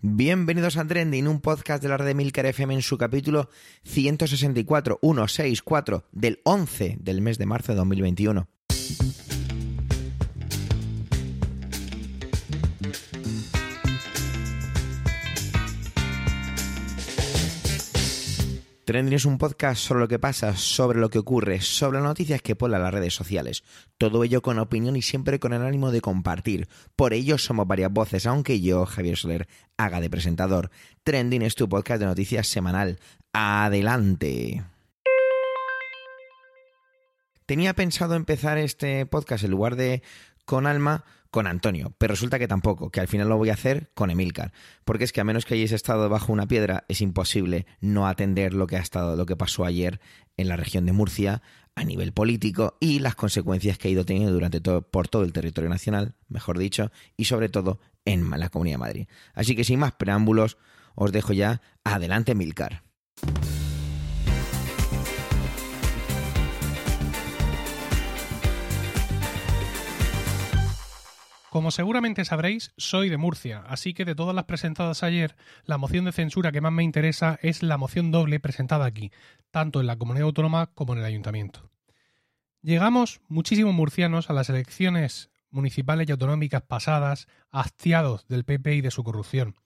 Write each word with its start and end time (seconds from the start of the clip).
Bienvenidos 0.00 0.76
a 0.76 0.86
Trending, 0.86 1.26
un 1.26 1.40
podcast 1.40 1.82
de 1.82 1.88
la 1.88 1.96
red 1.96 2.06
de 2.06 2.14
Milker 2.14 2.46
FM 2.46 2.72
en 2.72 2.82
su 2.82 2.96
capítulo 2.96 3.50
164, 3.82 5.00
164 5.02 6.04
del 6.12 6.40
11 6.44 6.98
del 7.00 7.20
mes 7.20 7.36
de 7.36 7.46
marzo 7.46 7.72
de 7.72 7.78
2021. 7.78 8.48
Trending 18.88 19.16
es 19.16 19.26
un 19.26 19.36
podcast 19.36 19.82
sobre 19.82 20.00
lo 20.00 20.08
que 20.08 20.18
pasa, 20.18 20.56
sobre 20.56 20.98
lo 20.98 21.10
que 21.10 21.18
ocurre, 21.18 21.60
sobre 21.60 21.98
las 21.98 22.08
noticias 22.08 22.40
que 22.40 22.56
ponen 22.56 22.80
las 22.80 22.94
redes 22.94 23.12
sociales. 23.12 23.62
Todo 23.98 24.24
ello 24.24 24.40
con 24.40 24.58
opinión 24.58 24.96
y 24.96 25.02
siempre 25.02 25.38
con 25.38 25.52
el 25.52 25.60
ánimo 25.60 25.90
de 25.90 26.00
compartir. 26.00 26.70
Por 26.96 27.12
ello 27.12 27.36
somos 27.36 27.68
varias 27.68 27.92
voces, 27.92 28.24
aunque 28.24 28.62
yo, 28.62 28.86
Javier 28.86 29.18
Soler, 29.18 29.46
haga 29.76 30.00
de 30.00 30.08
presentador. 30.08 30.70
Trending 31.04 31.42
es 31.42 31.54
tu 31.54 31.68
podcast 31.68 32.00
de 32.00 32.06
noticias 32.06 32.46
semanal. 32.46 32.98
Adelante. 33.34 34.64
Tenía 37.44 37.74
pensado 37.74 38.14
empezar 38.14 38.56
este 38.56 39.04
podcast 39.04 39.44
en 39.44 39.50
lugar 39.50 39.76
de 39.76 40.02
con 40.46 40.66
Alma 40.66 41.04
con 41.30 41.46
Antonio, 41.46 41.94
pero 41.98 42.12
resulta 42.12 42.38
que 42.38 42.48
tampoco, 42.48 42.90
que 42.90 43.00
al 43.00 43.08
final 43.08 43.28
lo 43.28 43.36
voy 43.36 43.50
a 43.50 43.54
hacer 43.54 43.90
con 43.94 44.10
Emilcar, 44.10 44.52
porque 44.84 45.04
es 45.04 45.12
que 45.12 45.20
a 45.20 45.24
menos 45.24 45.44
que 45.44 45.54
hayáis 45.54 45.72
estado 45.72 46.08
bajo 46.08 46.32
una 46.32 46.46
piedra 46.46 46.84
es 46.88 47.00
imposible 47.00 47.66
no 47.80 48.06
atender 48.06 48.54
lo 48.54 48.66
que 48.66 48.76
ha 48.76 48.80
estado 48.80 49.16
lo 49.16 49.26
que 49.26 49.36
pasó 49.36 49.64
ayer 49.64 50.00
en 50.36 50.48
la 50.48 50.56
región 50.56 50.86
de 50.86 50.92
Murcia 50.92 51.42
a 51.74 51.84
nivel 51.84 52.12
político 52.12 52.76
y 52.80 52.98
las 52.98 53.14
consecuencias 53.14 53.78
que 53.78 53.88
ha 53.88 53.90
ido 53.90 54.04
teniendo 54.04 54.32
durante 54.32 54.60
todo 54.60 54.82
por 54.82 55.08
todo 55.08 55.22
el 55.22 55.32
territorio 55.32 55.70
nacional, 55.70 56.14
mejor 56.28 56.58
dicho, 56.58 56.90
y 57.16 57.26
sobre 57.26 57.48
todo 57.48 57.78
en 58.04 58.30
la 58.30 58.48
Comunidad 58.48 58.74
de 58.74 58.78
Madrid. 58.78 59.08
Así 59.34 59.54
que 59.54 59.64
sin 59.64 59.78
más 59.78 59.92
preámbulos, 59.92 60.56
os 60.94 61.12
dejo 61.12 61.32
ya 61.32 61.60
adelante 61.84 62.32
Emilcar. 62.32 62.82
Como 71.58 71.72
seguramente 71.72 72.24
sabréis, 72.24 72.72
soy 72.76 73.08
de 73.08 73.16
Murcia, 73.16 73.64
así 73.66 73.92
que 73.92 74.04
de 74.04 74.14
todas 74.14 74.32
las 74.32 74.44
presentadas 74.44 75.02
ayer, 75.02 75.34
la 75.64 75.76
moción 75.76 76.04
de 76.04 76.12
censura 76.12 76.52
que 76.52 76.60
más 76.60 76.70
me 76.70 76.84
interesa 76.84 77.36
es 77.42 77.64
la 77.64 77.76
moción 77.76 78.12
doble 78.12 78.38
presentada 78.38 78.84
aquí, 78.84 79.10
tanto 79.50 79.80
en 79.80 79.88
la 79.88 79.96
comunidad 79.96 80.26
autónoma 80.26 80.66
como 80.66 80.92
en 80.92 81.00
el 81.00 81.04
ayuntamiento. 81.04 81.68
Llegamos 82.62 83.22
muchísimos 83.26 83.74
murcianos 83.74 84.30
a 84.30 84.34
las 84.34 84.48
elecciones 84.50 85.30
municipales 85.50 86.08
y 86.08 86.12
autonómicas 86.12 86.62
pasadas 86.62 87.26
hastiados 87.50 88.28
del 88.28 88.44
PP 88.44 88.76
y 88.76 88.80
de 88.80 88.92
su 88.92 89.02
corrupción, 89.02 89.56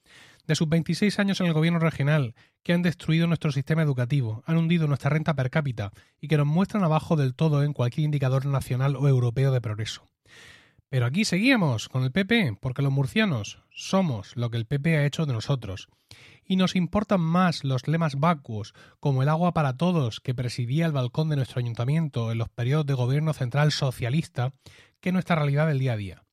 de 0.47 0.55
sus 0.55 0.71
26 0.71 1.19
años 1.19 1.43
en 1.43 1.47
el 1.49 1.53
gobierno 1.53 1.79
regional, 1.79 2.35
que 2.63 2.73
han 2.73 2.81
destruido 2.81 3.27
nuestro 3.27 3.53
sistema 3.53 3.83
educativo, 3.83 4.43
han 4.47 4.57
hundido 4.57 4.89
nuestra 4.89 5.11
renta 5.11 5.35
per 5.35 5.51
cápita 5.51 5.93
y 6.23 6.29
que 6.29 6.39
nos 6.39 6.47
muestran 6.47 6.85
abajo 6.85 7.17
del 7.17 7.35
todo 7.35 7.63
en 7.63 7.75
cualquier 7.75 8.07
indicador 8.07 8.47
nacional 8.47 8.97
o 8.97 9.09
europeo 9.09 9.53
de 9.53 9.61
progreso. 9.61 10.07
Pero 10.93 11.07
aquí 11.07 11.25
seguíamos 11.25 11.89
con 11.89 12.03
el 12.03 12.13
PP, 12.13 12.59
porque 12.61 12.83
los 12.83 12.93
murcianos 12.93 13.63
somos 13.71 14.37
lo 14.37 14.51
que 14.51 14.59
el 14.59 14.67
PP 14.67 14.99
ha 14.99 15.07
hecho 15.07 15.25
de 15.25 15.33
nosotros. 15.33 15.89
Y 16.45 16.57
nos 16.57 16.77
importan 16.77 17.23
más 17.23 17.65
los 17.65 17.89
lemas 17.89 18.17
vacuos, 18.17 18.75
como 19.01 19.23
el 19.23 19.31
agua 19.31 19.55
para 19.55 19.79
todos 19.79 20.21
que 20.21 20.35
presidía 20.35 20.85
el 20.85 20.93
balcón 20.93 21.31
de 21.31 21.37
nuestro 21.37 21.61
ayuntamiento 21.61 22.31
en 22.31 22.37
los 22.37 22.51
periodos 22.51 22.85
de 22.85 22.93
gobierno 22.93 23.33
central 23.33 23.73
socialista, 23.73 24.53
que 25.01 25.13
nuestra 25.13 25.37
realidad 25.37 25.67
del 25.67 25.79
día 25.79 25.95
a 25.95 25.97
día. 25.97 26.25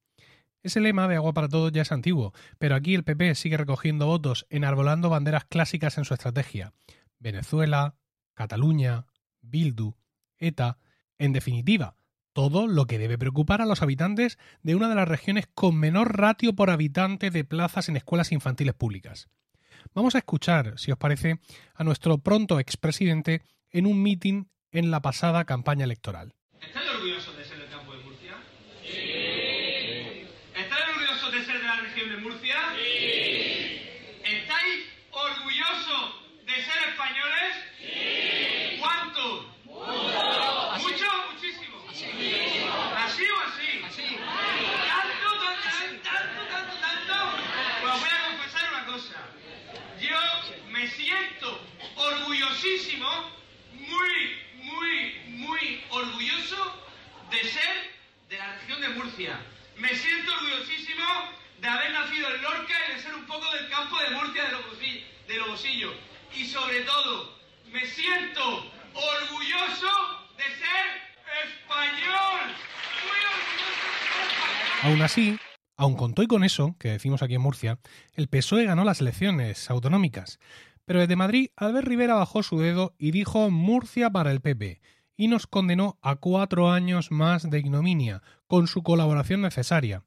Ese 0.61 0.81
lema 0.81 1.07
de 1.07 1.15
agua 1.15 1.31
para 1.31 1.47
todos 1.47 1.71
ya 1.71 1.83
es 1.83 1.93
antiguo, 1.93 2.33
pero 2.57 2.75
aquí 2.75 2.95
el 2.95 3.05
PP 3.05 3.35
sigue 3.35 3.55
recogiendo 3.55 4.07
votos 4.07 4.45
enarbolando 4.49 5.09
banderas 5.09 5.45
clásicas 5.45 5.97
en 5.97 6.03
su 6.03 6.13
estrategia. 6.13 6.73
Venezuela, 7.17 7.95
Cataluña, 8.33 9.05
Bildu, 9.39 9.95
ETA, 10.37 10.79
en 11.17 11.31
definitiva, 11.31 11.95
todo 12.39 12.67
lo 12.67 12.85
que 12.85 12.97
debe 12.97 13.17
preocupar 13.17 13.61
a 13.61 13.65
los 13.65 13.81
habitantes 13.81 14.39
de 14.63 14.73
una 14.73 14.87
de 14.87 14.95
las 14.95 15.09
regiones 15.09 15.49
con 15.53 15.75
menor 15.75 16.17
ratio 16.17 16.55
por 16.55 16.69
habitante 16.69 17.31
de 17.31 17.43
plazas 17.43 17.89
en 17.89 17.97
escuelas 17.97 18.31
infantiles 18.31 18.73
públicas. 18.75 19.27
Vamos 19.93 20.15
a 20.15 20.19
escuchar, 20.19 20.75
si 20.77 20.89
os 20.89 20.97
parece, 20.97 21.41
a 21.75 21.83
nuestro 21.83 22.19
pronto 22.19 22.57
expresidente 22.57 23.41
en 23.71 23.85
un 23.85 24.01
mitin 24.01 24.49
en 24.71 24.89
la 24.89 25.01
pasada 25.01 25.43
campaña 25.43 25.83
electoral. 25.83 26.33
¿Estáis 26.61 26.89
orgullosos 26.89 27.35
de 27.35 27.43
ser 27.43 27.57
del 27.59 27.69
campo 27.71 27.91
de 27.91 28.03
Murcia? 28.05 28.35
Sí. 28.83 30.23
¿Estáis 30.55 30.83
orgullosos 30.87 31.33
de 31.33 31.43
ser 31.43 31.59
de 31.59 31.65
la 31.65 31.75
región 31.81 32.09
de 32.09 32.17
Murcia? 32.19 32.55
Sí. 32.77 33.81
¿Estáis 34.23 34.85
orgullosos 35.11 36.23
de 36.47 36.55
ser 36.55 36.87
españoles? 36.87 37.51
Sí. 37.79 38.79
¿Cuántos? 38.79 39.45
Muchos. 39.65 40.83
¿Muchos? 40.83 41.15
Muchísimos. 41.33 41.69
¿Así 42.97 43.23
o 43.23 43.39
así? 43.47 43.81
Así. 43.87 44.17
¿Tanto, 44.17 45.29
tanto, 45.39 45.69
tanto, 46.03 46.41
tanto, 46.49 46.75
tanto? 46.79 47.15
Pues 47.81 47.93
os 47.93 47.99
voy 47.99 48.09
a 48.09 48.27
confesar 48.27 48.65
una 48.73 48.85
cosa. 48.85 49.17
Yo 49.99 50.19
me 50.69 50.87
siento 50.87 51.59
orgullosísimo, 52.59 53.07
muy, 53.73 54.35
muy, 54.63 55.15
muy 55.29 55.81
orgulloso 55.91 56.73
de 57.31 57.43
ser 57.43 57.91
de 58.29 58.37
la 58.37 58.55
región 58.55 58.81
de 58.81 58.89
Murcia. 58.89 59.39
Me 59.77 59.89
siento 59.95 60.33
orgullosísimo 60.33 61.05
de 61.61 61.67
haber 61.67 61.91
nacido 61.91 62.35
en 62.35 62.41
Lorca 62.41 62.73
y 62.87 62.95
de 62.95 63.01
ser 63.01 63.15
un 63.15 63.25
poco 63.25 63.49
del 63.53 63.69
campo 63.69 63.97
de 63.99 64.09
Murcia 64.11 64.43
de 65.27 65.37
Lobosillo. 65.37 65.93
Y 66.35 66.45
sobre 66.45 66.81
todo, 66.81 67.39
me 67.71 67.85
siento 67.85 68.71
orgulloso 68.93 70.27
de 70.37 70.43
ser 70.43 70.85
español. 71.45 72.55
Muy 73.05 73.19
orgulloso 73.25 73.69
de 73.69 74.03
ser 74.03 74.19
español. 74.27 74.83
Aún 74.83 75.01
así, 75.01 75.37
aun 75.77 75.95
con 75.95 76.13
y 76.17 76.27
con 76.27 76.43
eso, 76.43 76.75
que 76.77 76.89
decimos 76.89 77.21
aquí 77.21 77.35
en 77.35 77.41
Murcia, 77.41 77.79
el 78.15 78.27
PSOE 78.27 78.65
ganó 78.65 78.83
las 78.83 78.99
elecciones 78.99 79.69
autonómicas. 79.69 80.39
Pero 80.89 81.01
desde 81.01 81.15
Madrid, 81.15 81.51
Albert 81.55 81.87
Rivera 81.87 82.15
bajó 82.15 82.41
su 82.41 82.57
dedo 82.57 82.95
y 82.97 83.11
dijo 83.11 83.51
Murcia 83.51 84.09
para 84.09 84.31
el 84.31 84.41
PP, 84.41 84.81
y 85.15 85.27
nos 85.27 85.45
condenó 85.45 85.99
a 86.01 86.15
cuatro 86.15 86.71
años 86.71 87.11
más 87.11 87.47
de 87.47 87.59
ignominia, 87.59 88.23
con 88.47 88.65
su 88.65 88.81
colaboración 88.81 89.43
necesaria. 89.43 90.03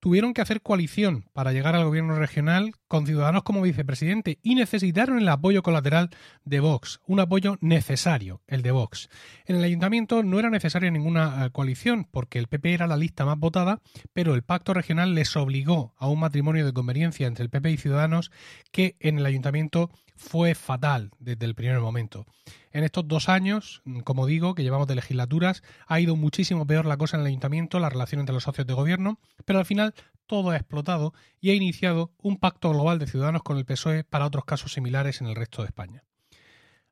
Tuvieron 0.00 0.32
que 0.32 0.40
hacer 0.40 0.62
coalición 0.62 1.24
para 1.32 1.52
llegar 1.52 1.74
al 1.74 1.84
gobierno 1.84 2.16
regional 2.16 2.72
con 2.86 3.06
Ciudadanos 3.06 3.42
como 3.42 3.62
vicepresidente 3.62 4.38
y 4.42 4.54
necesitaron 4.54 5.18
el 5.18 5.28
apoyo 5.28 5.62
colateral 5.62 6.10
de 6.44 6.60
Vox, 6.60 7.00
un 7.06 7.18
apoyo 7.18 7.58
necesario, 7.60 8.40
el 8.46 8.62
de 8.62 8.70
Vox. 8.70 9.08
En 9.44 9.56
el 9.56 9.64
ayuntamiento 9.64 10.22
no 10.22 10.38
era 10.38 10.50
necesaria 10.50 10.90
ninguna 10.90 11.46
eh, 11.46 11.50
coalición 11.50 12.06
porque 12.10 12.38
el 12.38 12.46
PP 12.46 12.74
era 12.74 12.86
la 12.86 12.96
lista 12.96 13.24
más 13.24 13.38
votada, 13.38 13.80
pero 14.12 14.34
el 14.34 14.42
pacto 14.42 14.72
regional 14.72 15.16
les 15.16 15.34
obligó 15.36 15.94
a 15.98 16.08
un 16.08 16.20
matrimonio 16.20 16.64
de 16.64 16.72
conveniencia 16.72 17.26
entre 17.26 17.42
el 17.42 17.50
PP 17.50 17.72
y 17.72 17.76
Ciudadanos 17.76 18.30
que 18.70 18.96
en 19.00 19.18
el 19.18 19.26
ayuntamiento 19.26 19.90
fue 20.18 20.54
fatal 20.54 21.10
desde 21.18 21.46
el 21.46 21.54
primer 21.54 21.80
momento. 21.80 22.26
En 22.72 22.84
estos 22.84 23.08
dos 23.08 23.28
años, 23.28 23.82
como 24.04 24.26
digo, 24.26 24.54
que 24.54 24.62
llevamos 24.62 24.86
de 24.88 24.96
legislaturas, 24.96 25.62
ha 25.86 26.00
ido 26.00 26.16
muchísimo 26.16 26.66
peor 26.66 26.84
la 26.84 26.96
cosa 26.96 27.16
en 27.16 27.22
el 27.22 27.28
ayuntamiento, 27.28 27.78
la 27.78 27.88
relación 27.88 28.20
entre 28.20 28.34
los 28.34 28.42
socios 28.42 28.66
de 28.66 28.74
gobierno, 28.74 29.18
pero 29.44 29.58
al 29.58 29.64
final 29.64 29.94
todo 30.26 30.50
ha 30.50 30.56
explotado 30.56 31.14
y 31.40 31.50
ha 31.50 31.54
iniciado 31.54 32.12
un 32.18 32.36
pacto 32.36 32.70
global 32.70 32.98
de 32.98 33.06
ciudadanos 33.06 33.42
con 33.42 33.56
el 33.56 33.64
PSOE 33.64 34.04
para 34.04 34.26
otros 34.26 34.44
casos 34.44 34.72
similares 34.72 35.20
en 35.20 35.28
el 35.28 35.36
resto 35.36 35.62
de 35.62 35.68
España. 35.68 36.04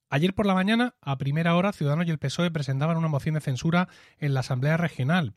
Ayer 0.08 0.34
por 0.34 0.46
la 0.46 0.54
mañana, 0.54 0.94
a 1.00 1.18
primera 1.18 1.56
hora, 1.56 1.72
Ciudadanos 1.72 2.06
y 2.06 2.10
el 2.10 2.18
PSOE 2.18 2.52
presentaban 2.52 2.96
una 2.96 3.08
moción 3.08 3.34
de 3.34 3.40
censura 3.40 3.88
en 4.18 4.34
la 4.34 4.40
Asamblea 4.40 4.76
Regional, 4.76 5.34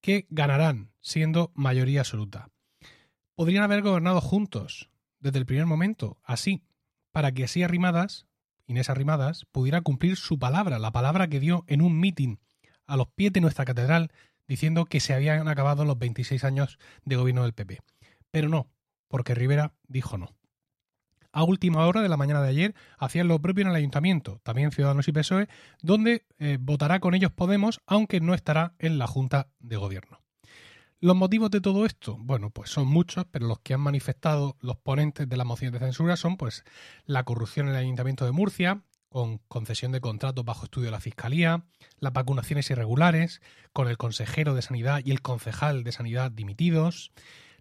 que 0.00 0.26
ganarán, 0.30 0.92
siendo 1.00 1.50
mayoría 1.54 2.00
absoluta. 2.00 2.50
Podrían 3.34 3.64
haber 3.64 3.82
gobernado 3.82 4.20
juntos, 4.20 4.88
desde 5.18 5.38
el 5.38 5.46
primer 5.46 5.66
momento, 5.66 6.18
así, 6.22 6.62
para 7.14 7.30
que 7.30 7.44
así 7.44 7.62
Arrimadas, 7.62 8.26
Inés 8.66 8.90
Arrimadas, 8.90 9.46
pudiera 9.52 9.82
cumplir 9.82 10.16
su 10.16 10.40
palabra, 10.40 10.80
la 10.80 10.90
palabra 10.90 11.28
que 11.28 11.38
dio 11.38 11.62
en 11.68 11.80
un 11.80 12.00
mitin 12.00 12.40
a 12.88 12.96
los 12.96 13.06
pies 13.06 13.32
de 13.32 13.40
nuestra 13.40 13.64
catedral, 13.64 14.10
diciendo 14.48 14.84
que 14.84 14.98
se 14.98 15.14
habían 15.14 15.46
acabado 15.46 15.84
los 15.84 15.96
26 15.96 16.42
años 16.42 16.76
de 17.04 17.14
gobierno 17.14 17.44
del 17.44 17.52
PP. 17.52 17.78
Pero 18.32 18.48
no, 18.48 18.66
porque 19.06 19.36
Rivera 19.36 19.74
dijo 19.86 20.18
no. 20.18 20.34
A 21.30 21.44
última 21.44 21.86
hora 21.86 22.02
de 22.02 22.08
la 22.08 22.16
mañana 22.16 22.42
de 22.42 22.48
ayer 22.48 22.74
hacían 22.98 23.28
lo 23.28 23.40
propio 23.40 23.62
en 23.62 23.68
el 23.68 23.76
ayuntamiento, 23.76 24.40
también 24.42 24.72
Ciudadanos 24.72 25.06
y 25.06 25.12
PSOE, 25.12 25.48
donde 25.82 26.26
eh, 26.40 26.58
votará 26.60 26.98
con 26.98 27.14
ellos 27.14 27.30
Podemos, 27.30 27.80
aunque 27.86 28.20
no 28.20 28.34
estará 28.34 28.74
en 28.80 28.98
la 28.98 29.06
Junta 29.06 29.46
de 29.60 29.76
Gobierno. 29.76 30.23
¿Los 31.04 31.16
motivos 31.16 31.50
de 31.50 31.60
todo 31.60 31.84
esto? 31.84 32.16
Bueno, 32.18 32.48
pues 32.48 32.70
son 32.70 32.86
muchos, 32.86 33.26
pero 33.30 33.46
los 33.46 33.60
que 33.60 33.74
han 33.74 33.80
manifestado 33.82 34.56
los 34.62 34.78
ponentes 34.78 35.28
de 35.28 35.36
la 35.36 35.44
moción 35.44 35.70
de 35.70 35.78
censura 35.78 36.16
son 36.16 36.38
pues 36.38 36.64
la 37.04 37.24
corrupción 37.24 37.68
en 37.68 37.74
el 37.74 37.80
Ayuntamiento 37.80 38.24
de 38.24 38.32
Murcia, 38.32 38.80
con 39.10 39.36
concesión 39.48 39.92
de 39.92 40.00
contratos 40.00 40.46
bajo 40.46 40.64
estudio 40.64 40.86
de 40.86 40.92
la 40.92 41.00
Fiscalía, 41.00 41.66
las 41.98 42.14
vacunaciones 42.14 42.70
irregulares, 42.70 43.42
con 43.74 43.88
el 43.88 43.98
consejero 43.98 44.54
de 44.54 44.62
Sanidad 44.62 45.02
y 45.04 45.10
el 45.10 45.20
concejal 45.20 45.84
de 45.84 45.92
Sanidad 45.92 46.30
dimitidos, 46.30 47.12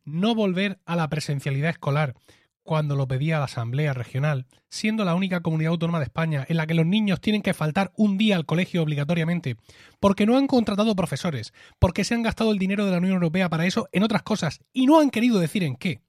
no 0.06 0.36
volver 0.36 0.80
a 0.86 0.96
la 0.96 1.10
presencialidad 1.10 1.72
escolar 1.72 2.16
cuando 2.64 2.96
lo 2.96 3.08
pedía 3.08 3.40
la 3.40 3.46
Asamblea 3.46 3.94
Regional, 3.94 4.46
siendo 4.70 5.06
la 5.06 5.16
única 5.16 5.42
comunidad 5.42 5.72
autónoma 5.72 6.00
de 6.00 6.06
España 6.06 6.46
en 6.48 6.58
la 6.58 6.66
que 6.66 6.74
los 6.74 6.86
niños 6.86 7.22
tienen 7.22 7.42
que 7.42 7.54
faltar 7.54 7.92
un 7.96 8.18
día 8.18 8.36
al 8.36 8.46
colegio 8.46 8.82
obligatoriamente, 8.82 9.58
porque 10.00 10.26
no 10.26 10.38
han 10.38 10.48
contratado 10.48 10.96
profesores, 10.96 11.54
porque 11.80 12.04
se 12.04 12.16
han 12.16 12.24
gastado 12.24 12.52
el 12.52 12.60
dinero 12.60 12.86
de 12.86 12.92
la 12.92 12.98
Unión 12.98 13.16
Europea 13.16 13.50
para 13.50 13.66
eso 13.66 13.88
en 13.92 14.04
otras 14.04 14.24
cosas 14.24 14.62
y 14.72 14.86
no 14.86 15.00
han 15.00 15.10
querido 15.10 15.40
decir 15.40 15.64
en 15.64 15.76
qué, 15.76 16.02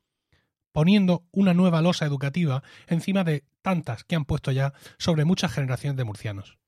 poniendo 0.73 1.25
una 1.33 1.55
nueva 1.55 1.83
losa 1.83 2.07
educativa 2.07 2.63
encima 2.87 3.25
de 3.25 3.45
tantas 3.63 4.05
que 4.05 4.17
han 4.17 4.25
puesto 4.25 4.53
ya 4.53 4.73
sobre 4.99 5.25
muchas 5.25 5.53
generaciones 5.53 5.97
de 5.97 6.05
murcianos. 6.05 6.59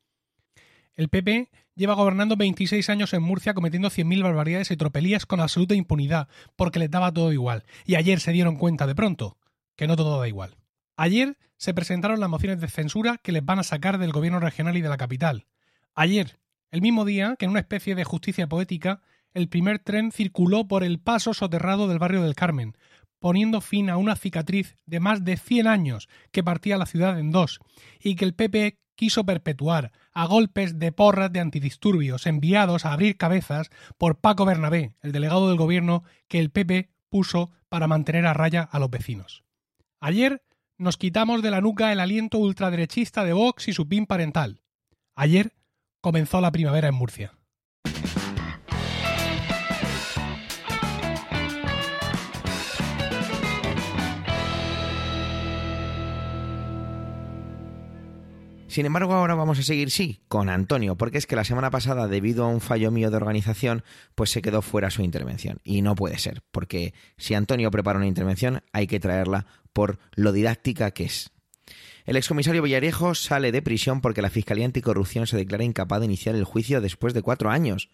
El 0.94 1.11
PP 1.11 1.50
lleva 1.75 1.94
gobernando 1.94 2.37
26 2.37 2.88
años 2.88 3.12
en 3.12 3.23
Murcia 3.23 3.53
cometiendo 3.53 3.91
100.000 3.91 4.23
barbaridades 4.23 4.71
y 4.71 4.79
tropelías 4.79 5.27
con 5.27 5.41
absoluta 5.41 5.75
impunidad, 5.75 6.29
porque 6.56 6.79
les 6.79 6.91
daba 6.91 7.12
todo 7.12 7.33
igual, 7.35 7.65
y 7.85 7.97
ayer 7.97 8.19
se 8.19 8.33
dieron 8.33 8.56
cuenta 8.56 8.87
de 8.87 8.94
pronto 8.94 9.37
que 9.76 9.87
no 9.87 9.96
todo 9.96 10.19
da 10.19 10.28
igual. 10.28 10.56
Ayer 10.96 11.37
se 11.56 11.75
presentaron 11.75 12.20
las 12.20 12.31
mociones 12.31 12.61
de 12.61 12.69
censura 12.69 13.19
que 13.19 13.32
les 13.32 13.44
van 13.44 13.58
a 13.58 13.64
sacar 13.64 13.99
del 13.99 14.12
gobierno 14.12 14.40
regional 14.40 14.76
y 14.76 14.82
de 14.82 14.88
la 14.88 14.96
capital. 14.96 15.46
Ayer, 15.94 16.38
el 16.70 16.82
mismo 16.82 17.05
día 17.05 17.37
que 17.38 17.44
en 17.44 17.50
una 17.50 17.61
especie 17.61 17.94
de 17.94 18.05
justicia 18.05 18.49
poética, 18.49 19.02
el 19.34 19.49
primer 19.49 19.78
tren 19.78 20.12
circuló 20.12 20.67
por 20.67 20.82
el 20.82 20.99
paso 20.99 21.34
soterrado 21.34 21.88
del 21.88 21.99
barrio 21.99 22.23
del 22.23 22.34
Carmen, 22.34 22.76
poniendo 23.19 23.61
fin 23.61 23.90
a 23.90 23.96
una 23.96 24.17
cicatriz 24.17 24.76
de 24.87 25.00
más 25.00 25.25
de 25.25 25.37
100 25.37 25.67
años 25.67 26.08
que 26.32 26.43
partía 26.44 26.78
la 26.78 26.87
ciudad 26.87 27.19
en 27.19 27.32
dos, 27.32 27.61
y 28.00 28.17
que 28.17 28.25
el 28.25 28.34
PP 28.34 28.78
quiso 28.94 29.25
perpetuar 29.25 29.93
a 30.12 30.26
golpes 30.26 30.78
de 30.78 30.90
porras 30.90 31.32
de 31.32 31.40
antidisturbios 31.40 32.26
enviados 32.26 32.84
a 32.84 32.93
abrir 32.93 33.17
cabezas 33.17 33.70
por 33.99 34.19
Paco 34.19 34.44
Bernabé, 34.46 34.94
el 35.02 35.12
delegado 35.12 35.49
del 35.49 35.58
gobierno 35.58 36.02
que 36.28 36.40
el 36.40 36.50
PP 36.50 36.90
puso 37.11 37.50
para 37.69 37.87
mantener 37.87 38.26
a 38.26 38.34
raya 38.34 38.62
a 38.62 38.78
los 38.78 38.90
vecinos. 38.90 39.45
Ayer 40.00 40.43
nos 40.78 40.96
quitamos 40.96 41.43
de 41.43 41.50
la 41.50 41.60
nuca 41.60 41.93
el 41.93 42.00
aliento 42.00 42.38
ultraderechista 42.38 43.25
de 43.25 43.32
Vox 43.32 43.69
y 43.69 43.72
su 43.72 43.88
PIN 43.88 44.06
parental. 44.06 44.62
Ayer 45.14 45.52
comenzó 46.00 46.40
la 46.40 46.52
primavera 46.52 46.88
en 46.88 46.94
Murcia. 46.94 47.38
Sin 58.76 58.84
embargo, 58.84 59.14
ahora 59.14 59.34
vamos 59.34 59.58
a 59.58 59.62
seguir, 59.62 59.90
sí, 59.90 60.20
con 60.28 60.50
Antonio, 60.50 60.96
porque 60.96 61.17
es 61.17 61.26
que 61.26 61.34
la 61.34 61.44
semana 61.44 61.70
pasada, 61.70 62.08
debido 62.08 62.44
a 62.44 62.49
un 62.49 62.61
fallo 62.61 62.90
mío 62.90 63.11
de 63.11 63.17
organización, 63.17 63.82
pues 64.14 64.28
se 64.28 64.43
quedó 64.43 64.61
fuera 64.61 64.90
su 64.90 65.00
intervención. 65.00 65.61
Y 65.64 65.81
no 65.81 65.94
puede 65.94 66.19
ser, 66.19 66.43
porque 66.50 66.93
si 67.17 67.32
Antonio 67.32 67.70
prepara 67.70 67.96
una 67.96 68.06
intervención, 68.06 68.61
hay 68.75 68.87
que 68.87 69.00
traerla 69.00 69.46
por 69.73 69.99
lo 70.14 70.31
didáctica 70.31 70.90
que 70.90 71.05
es. 71.05 71.31
El 72.05 72.17
excomisario 72.17 72.61
Villarejo 72.61 73.14
sale 73.14 73.50
de 73.50 73.62
prisión 73.62 74.02
porque 74.02 74.20
la 74.20 74.28
Fiscalía 74.28 74.67
Anticorrupción 74.67 75.26
se 75.26 75.38
declara 75.38 75.64
incapaz 75.64 76.00
de 76.00 76.05
iniciar 76.05 76.34
el 76.34 76.44
juicio 76.44 76.82
después 76.82 77.14
de 77.14 77.23
cuatro 77.23 77.49
años. 77.49 77.88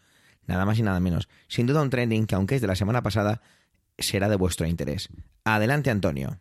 Nada 0.48 0.66
más 0.66 0.80
y 0.80 0.82
nada 0.82 0.98
menos. 0.98 1.28
Sin 1.46 1.68
duda 1.68 1.80
un 1.80 1.90
trending 1.90 2.26
que, 2.26 2.34
aunque 2.34 2.56
es 2.56 2.60
de 2.60 2.66
la 2.66 2.74
semana 2.74 3.04
pasada, 3.04 3.40
será 3.98 4.28
de 4.28 4.34
vuestro 4.34 4.66
interés. 4.66 5.10
Adelante, 5.44 5.90
Antonio. 5.90 6.40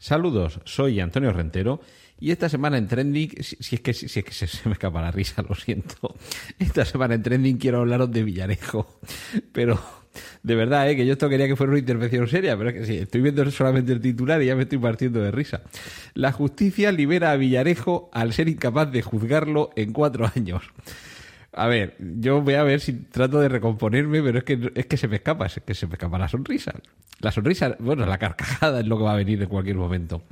Saludos, 0.00 0.60
soy 0.64 0.98
Antonio 0.98 1.30
Rentero 1.30 1.82
y 2.18 2.30
esta 2.30 2.48
semana 2.48 2.78
en 2.78 2.88
Trending, 2.88 3.32
si, 3.42 3.74
es 3.74 3.80
que, 3.82 3.92
se, 3.92 4.24
me 4.64 4.72
escapa 4.72 5.02
la 5.02 5.10
risa, 5.10 5.42
lo 5.46 5.54
siento, 5.54 6.14
esta 6.58 6.86
semana 6.86 7.16
en 7.16 7.22
Trending 7.22 7.58
quiero 7.58 7.80
hablaros 7.80 8.10
de 8.10 8.22
Villarejo, 8.22 8.98
pero 9.52 9.78
de 10.42 10.54
verdad, 10.54 10.88
¿eh? 10.88 10.96
que 10.96 11.04
yo 11.04 11.12
esto 11.12 11.28
quería 11.28 11.46
que 11.46 11.54
fuera 11.54 11.72
una 11.72 11.80
intervención 11.80 12.26
seria, 12.28 12.56
pero 12.56 12.70
es 12.70 12.76
que 12.76 12.86
sí, 12.86 12.96
estoy 12.96 13.20
viendo 13.20 13.48
solamente 13.50 13.92
el 13.92 14.00
titular 14.00 14.42
y 14.42 14.46
ya 14.46 14.56
me 14.56 14.62
estoy 14.62 14.78
partiendo 14.78 15.20
de 15.20 15.32
risa. 15.32 15.64
La 16.14 16.32
justicia 16.32 16.92
libera 16.92 17.32
a 17.32 17.36
Villarejo 17.36 18.08
al 18.14 18.32
ser 18.32 18.48
incapaz 18.48 18.90
de 18.90 19.02
juzgarlo 19.02 19.68
en 19.76 19.92
cuatro 19.92 20.32
años. 20.34 20.62
A 21.52 21.66
ver, 21.66 21.96
yo 21.98 22.42
voy 22.42 22.54
a 22.54 22.62
ver 22.62 22.80
si 22.80 22.92
trato 22.92 23.40
de 23.40 23.48
recomponerme, 23.48 24.22
pero 24.22 24.38
es 24.38 24.44
que, 24.44 24.72
es 24.74 24.86
que 24.86 24.96
se 24.96 25.08
me 25.08 25.16
escapa, 25.16 25.46
es 25.46 25.60
que 25.64 25.74
se 25.74 25.86
me 25.86 25.94
escapa 25.94 26.18
la 26.18 26.28
sonrisa. 26.28 26.72
La 27.20 27.32
sonrisa, 27.32 27.76
bueno, 27.80 28.06
la 28.06 28.18
carcajada 28.18 28.80
es 28.80 28.86
lo 28.86 28.96
que 28.98 29.04
va 29.04 29.12
a 29.12 29.16
venir 29.16 29.42
en 29.42 29.48
cualquier 29.48 29.76
momento. 29.76 30.22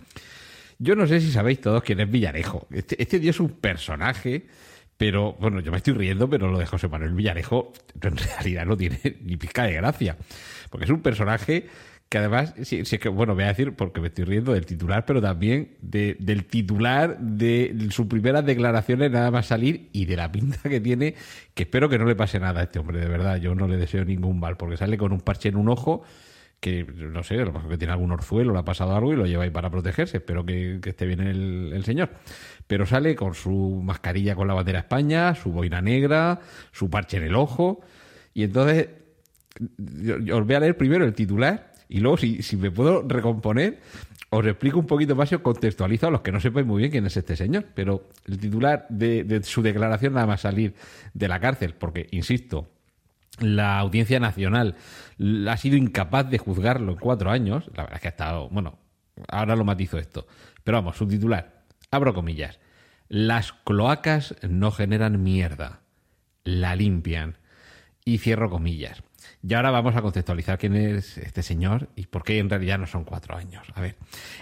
Yo 0.78 0.94
no 0.94 1.06
sé 1.08 1.20
si 1.20 1.32
sabéis 1.32 1.60
todos 1.60 1.82
quién 1.82 1.98
es 2.00 2.10
Villarejo. 2.10 2.68
Este, 2.70 3.00
este 3.02 3.18
tío 3.18 3.30
es 3.30 3.40
un 3.40 3.50
personaje, 3.50 4.46
pero 4.96 5.32
bueno, 5.40 5.58
yo 5.58 5.72
me 5.72 5.78
estoy 5.78 5.94
riendo, 5.94 6.30
pero 6.30 6.50
lo 6.50 6.58
de 6.58 6.66
José 6.66 6.86
Manuel 6.86 7.14
Villarejo 7.14 7.72
en 8.00 8.16
realidad 8.16 8.64
no 8.64 8.76
tiene 8.76 9.00
ni 9.22 9.36
pizca 9.36 9.64
de 9.64 9.72
gracia. 9.72 10.16
Porque 10.70 10.84
es 10.84 10.90
un 10.90 11.02
personaje 11.02 11.66
que 12.08 12.18
además, 12.18 12.54
sí, 12.62 12.84
sí, 12.86 12.98
que, 12.98 13.10
bueno, 13.10 13.34
voy 13.34 13.44
a 13.44 13.48
decir, 13.48 13.74
porque 13.74 14.00
me 14.00 14.08
estoy 14.08 14.24
riendo 14.24 14.52
del 14.52 14.64
titular, 14.64 15.04
pero 15.04 15.20
también 15.20 15.76
de, 15.82 16.16
del 16.18 16.46
titular 16.46 17.18
de 17.18 17.88
sus 17.90 18.06
primeras 18.06 18.46
declaraciones 18.46 19.10
nada 19.10 19.30
más 19.30 19.46
salir 19.46 19.90
y 19.92 20.06
de 20.06 20.16
la 20.16 20.32
pinta 20.32 20.68
que 20.68 20.80
tiene, 20.80 21.14
que 21.54 21.64
espero 21.64 21.88
que 21.88 21.98
no 21.98 22.06
le 22.06 22.16
pase 22.16 22.40
nada 22.40 22.60
a 22.60 22.64
este 22.64 22.78
hombre, 22.78 22.98
de 23.00 23.08
verdad, 23.08 23.36
yo 23.36 23.54
no 23.54 23.68
le 23.68 23.76
deseo 23.76 24.04
ningún 24.04 24.40
mal, 24.40 24.56
porque 24.56 24.78
sale 24.78 24.96
con 24.96 25.12
un 25.12 25.20
parche 25.20 25.50
en 25.50 25.56
un 25.56 25.68
ojo, 25.68 26.02
que 26.60 26.84
no 26.84 27.22
sé, 27.22 27.34
a 27.34 27.44
lo 27.44 27.52
mejor 27.52 27.70
que 27.70 27.78
tiene 27.78 27.92
algún 27.92 28.10
orzuelo, 28.10 28.52
le 28.52 28.58
ha 28.58 28.64
pasado 28.64 28.96
algo 28.96 29.12
y 29.12 29.16
lo 29.16 29.26
lleva 29.26 29.44
ahí 29.44 29.50
para 29.50 29.70
protegerse, 29.70 30.16
espero 30.16 30.46
que, 30.46 30.80
esté 30.82 31.04
bien 31.04 31.20
el 31.20 31.84
señor. 31.84 32.08
Pero 32.66 32.86
sale 32.86 33.14
con 33.14 33.34
su 33.34 33.80
mascarilla 33.84 34.34
con 34.34 34.48
la 34.48 34.54
bandera 34.54 34.80
España, 34.80 35.34
su 35.34 35.52
boina 35.52 35.82
negra, 35.82 36.40
su 36.72 36.88
parche 36.88 37.18
en 37.18 37.24
el 37.24 37.36
ojo, 37.36 37.82
y 38.32 38.44
entonces, 38.44 38.88
yo 39.78 40.36
os 40.36 40.46
voy 40.46 40.54
a 40.54 40.60
leer 40.60 40.76
primero 40.76 41.04
el 41.04 41.12
titular 41.12 41.67
y 41.88 42.00
luego, 42.00 42.18
si, 42.18 42.56
me 42.56 42.70
puedo 42.70 43.02
recomponer, 43.06 43.80
os 44.30 44.44
explico 44.44 44.78
un 44.78 44.86
poquito 44.86 45.16
más 45.16 45.32
y 45.32 45.36
os 45.36 45.40
contextualizo 45.40 46.08
a 46.08 46.10
los 46.10 46.20
que 46.20 46.32
no 46.32 46.40
sepáis 46.40 46.66
muy 46.66 46.80
bien 46.80 46.90
quién 46.90 47.06
es 47.06 47.16
este 47.16 47.34
señor. 47.34 47.66
Pero 47.74 48.08
el 48.26 48.38
titular 48.38 48.86
de, 48.90 49.40
su 49.42 49.62
declaración 49.62 50.12
nada 50.12 50.26
más 50.26 50.42
salir 50.42 50.74
de 51.14 51.28
la 51.28 51.40
cárcel, 51.40 51.74
porque, 51.74 52.08
insisto, 52.10 52.68
la 53.40 53.78
Audiencia 53.78 54.20
Nacional 54.20 54.76
ha 55.48 55.56
sido 55.56 55.76
incapaz 55.76 56.28
de 56.28 56.38
juzgarlo 56.38 56.92
en 56.92 56.98
cuatro 56.98 57.30
años. 57.30 57.70
La 57.74 57.84
verdad 57.84 57.96
es 57.96 58.02
que 58.02 58.08
ha 58.08 58.10
estado, 58.10 58.48
bueno, 58.50 58.78
ahora 59.28 59.56
lo 59.56 59.64
matizo 59.64 59.96
esto. 59.96 60.26
Pero 60.64 60.78
vamos, 60.78 60.96
su 60.98 61.08
titular, 61.08 61.64
abro 61.90 62.12
comillas. 62.12 62.60
Las 63.08 63.52
cloacas 63.52 64.34
no 64.46 64.70
generan 64.72 65.22
mierda, 65.22 65.80
la 66.44 66.76
limpian. 66.76 67.38
Y 68.04 68.18
cierro 68.18 68.48
comillas. 68.48 69.02
Y 69.46 69.54
ahora 69.54 69.70
vamos 69.70 69.94
a 69.94 70.02
contextualizar 70.02 70.58
quién 70.58 70.74
es 70.74 71.16
este 71.18 71.42
señor 71.42 71.88
y 71.94 72.06
por 72.06 72.24
qué 72.24 72.38
en 72.38 72.50
realidad 72.50 72.78
no 72.78 72.86
son 72.86 73.04
cuatro 73.04 73.36
años. 73.36 73.66
A 73.74 73.80
ver, 73.80 73.96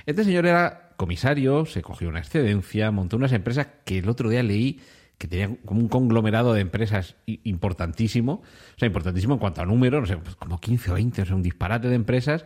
este 0.07 0.25
señor 0.25 0.47
era 0.47 0.93
comisario, 0.97 1.67
se 1.67 1.83
cogió 1.83 2.09
una 2.09 2.21
excedencia, 2.21 2.91
montó 2.91 3.17
unas 3.17 3.33
empresas 3.33 3.69
que 3.85 3.99
el 3.99 4.09
otro 4.09 4.31
día 4.31 4.43
leí 4.43 4.81
que 5.19 5.29
tenían 5.29 5.57
como 5.57 5.81
un 5.81 5.89
conglomerado 5.89 6.53
de 6.53 6.61
empresas 6.61 7.17
importantísimo, 7.27 8.43
o 8.43 8.79
sea, 8.79 8.87
importantísimo 8.87 9.35
en 9.35 9.41
cuanto 9.41 9.63
a 9.63 9.67
números, 9.67 10.03
no 10.03 10.07
sé, 10.07 10.17
pues 10.19 10.37
como 10.37 10.61
15 10.61 10.91
o 10.91 10.95
20, 10.95 11.23
o 11.23 11.25
sea, 11.25 11.37
un 11.37 11.43
disparate 11.43 11.89
de 11.89 11.95
empresas 11.95 12.45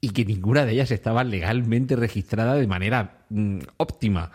y 0.00 0.10
que 0.10 0.24
ninguna 0.24 0.64
de 0.64 0.72
ellas 0.72 0.90
estaba 0.90 1.24
legalmente 1.24 1.94
registrada 1.94 2.54
de 2.54 2.66
manera 2.66 3.24
mm, 3.28 3.58
óptima. 3.76 4.32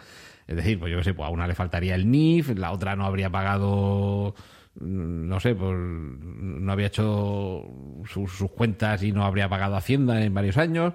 Es 0.48 0.56
decir, 0.56 0.80
pues 0.80 0.92
yo 0.92 1.00
qué 1.00 1.04
sé, 1.04 1.14
pues 1.14 1.28
a 1.28 1.32
una 1.32 1.48
le 1.48 1.56
faltaría 1.56 1.96
el 1.96 2.10
NIF, 2.10 2.56
la 2.56 2.72
otra 2.72 2.96
no 2.96 3.06
habría 3.06 3.30
pagado 3.30 4.36
no 4.80 5.40
sé, 5.40 5.56
pues 5.56 5.76
no 5.76 6.72
había 6.72 6.88
hecho 6.88 7.64
sus, 8.08 8.32
cuentas 8.52 9.04
y 9.04 9.12
no 9.12 9.26
habría 9.26 9.50
pagado 9.50 9.76
Hacienda 9.76 10.24
en 10.24 10.34
varios 10.34 10.58
años, 10.58 10.94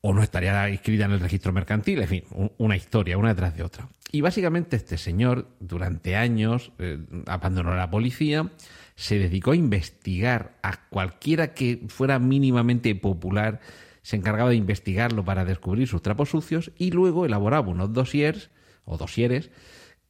o 0.00 0.12
no 0.12 0.22
estaría 0.22 0.68
inscrita 0.68 1.06
en 1.06 1.12
el 1.12 1.20
registro 1.20 1.52
mercantil, 1.52 2.02
en 2.02 2.08
fin, 2.08 2.24
una 2.58 2.76
historia, 2.76 3.16
una 3.16 3.28
detrás 3.30 3.56
de 3.56 3.62
otra. 3.62 3.88
Y 4.12 4.20
básicamente 4.20 4.76
este 4.76 4.98
señor, 4.98 5.48
durante 5.60 6.14
años, 6.14 6.72
eh, 6.78 6.98
abandonó 7.26 7.74
la 7.74 7.90
policía, 7.90 8.52
se 8.94 9.18
dedicó 9.18 9.52
a 9.52 9.56
investigar 9.56 10.56
a 10.62 10.88
cualquiera 10.88 11.54
que 11.54 11.82
fuera 11.88 12.18
mínimamente 12.18 12.94
popular, 12.94 13.60
se 14.02 14.16
encargaba 14.16 14.50
de 14.50 14.56
investigarlo 14.56 15.24
para 15.24 15.44
descubrir 15.44 15.88
sus 15.88 16.02
trapos 16.02 16.28
sucios 16.28 16.70
y 16.76 16.90
luego 16.90 17.24
elaboraba 17.24 17.68
unos 17.70 17.92
dossiers 17.92 18.50
o 18.84 18.98
dosieres 18.98 19.50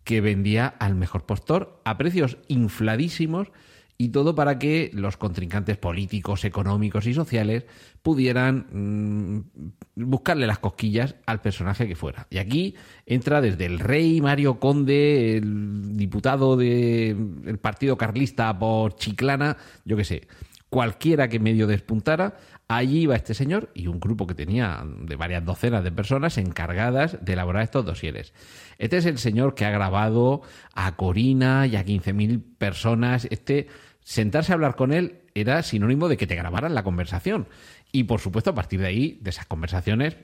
que 0.04 0.20
vendía 0.20 0.66
al 0.66 0.94
mejor 0.94 1.24
postor 1.26 1.80
a 1.84 1.96
precios 1.96 2.38
infladísimos 2.48 3.48
y 3.96 4.08
todo 4.08 4.34
para 4.34 4.58
que 4.58 4.90
los 4.92 5.16
contrincantes 5.16 5.76
políticos, 5.76 6.44
económicos 6.44 7.06
y 7.06 7.14
sociales 7.14 7.64
pudieran 8.02 8.66
mm, 9.94 10.04
buscarle 10.04 10.46
las 10.46 10.58
cosquillas 10.58 11.14
al 11.26 11.40
personaje 11.40 11.86
que 11.86 11.94
fuera. 11.94 12.26
Y 12.28 12.38
aquí 12.38 12.74
entra 13.06 13.40
desde 13.40 13.66
el 13.66 13.78
rey 13.78 14.20
Mario 14.20 14.58
Conde, 14.58 15.36
el 15.36 15.96
diputado 15.96 16.56
del 16.56 17.58
partido 17.60 17.96
carlista 17.96 18.58
por 18.58 18.96
Chiclana, 18.96 19.56
yo 19.84 19.96
qué 19.96 20.04
sé, 20.04 20.28
cualquiera 20.68 21.28
que 21.28 21.38
medio 21.38 21.68
despuntara, 21.68 22.36
allí 22.68 23.02
iba 23.02 23.16
este 23.16 23.34
señor 23.34 23.70
y 23.74 23.86
un 23.86 24.00
grupo 24.00 24.26
que 24.26 24.34
tenía 24.34 24.84
de 24.84 25.16
varias 25.16 25.44
docenas 25.44 25.84
de 25.84 25.92
personas 25.92 26.38
encargadas 26.38 27.18
de 27.22 27.32
elaborar 27.34 27.62
estos 27.62 27.84
dosieres. 27.84 28.32
Este 28.78 28.96
es 28.96 29.06
el 29.06 29.18
señor 29.18 29.54
que 29.54 29.64
ha 29.64 29.70
grabado 29.70 30.42
a 30.72 30.96
Corina 30.96 31.66
y 31.66 31.76
a 31.76 31.84
15.000 31.84 32.42
personas. 32.58 33.26
Este, 33.30 33.68
sentarse 34.00 34.52
a 34.52 34.54
hablar 34.54 34.76
con 34.76 34.92
él 34.92 35.20
era 35.34 35.62
sinónimo 35.62 36.08
de 36.08 36.16
que 36.16 36.26
te 36.26 36.36
grabaran 36.36 36.74
la 36.74 36.84
conversación. 36.84 37.48
Y 37.96 38.02
por 38.02 38.18
supuesto, 38.18 38.50
a 38.50 38.54
partir 38.56 38.80
de 38.80 38.88
ahí, 38.88 39.18
de 39.20 39.30
esas 39.30 39.46
conversaciones, 39.46 40.16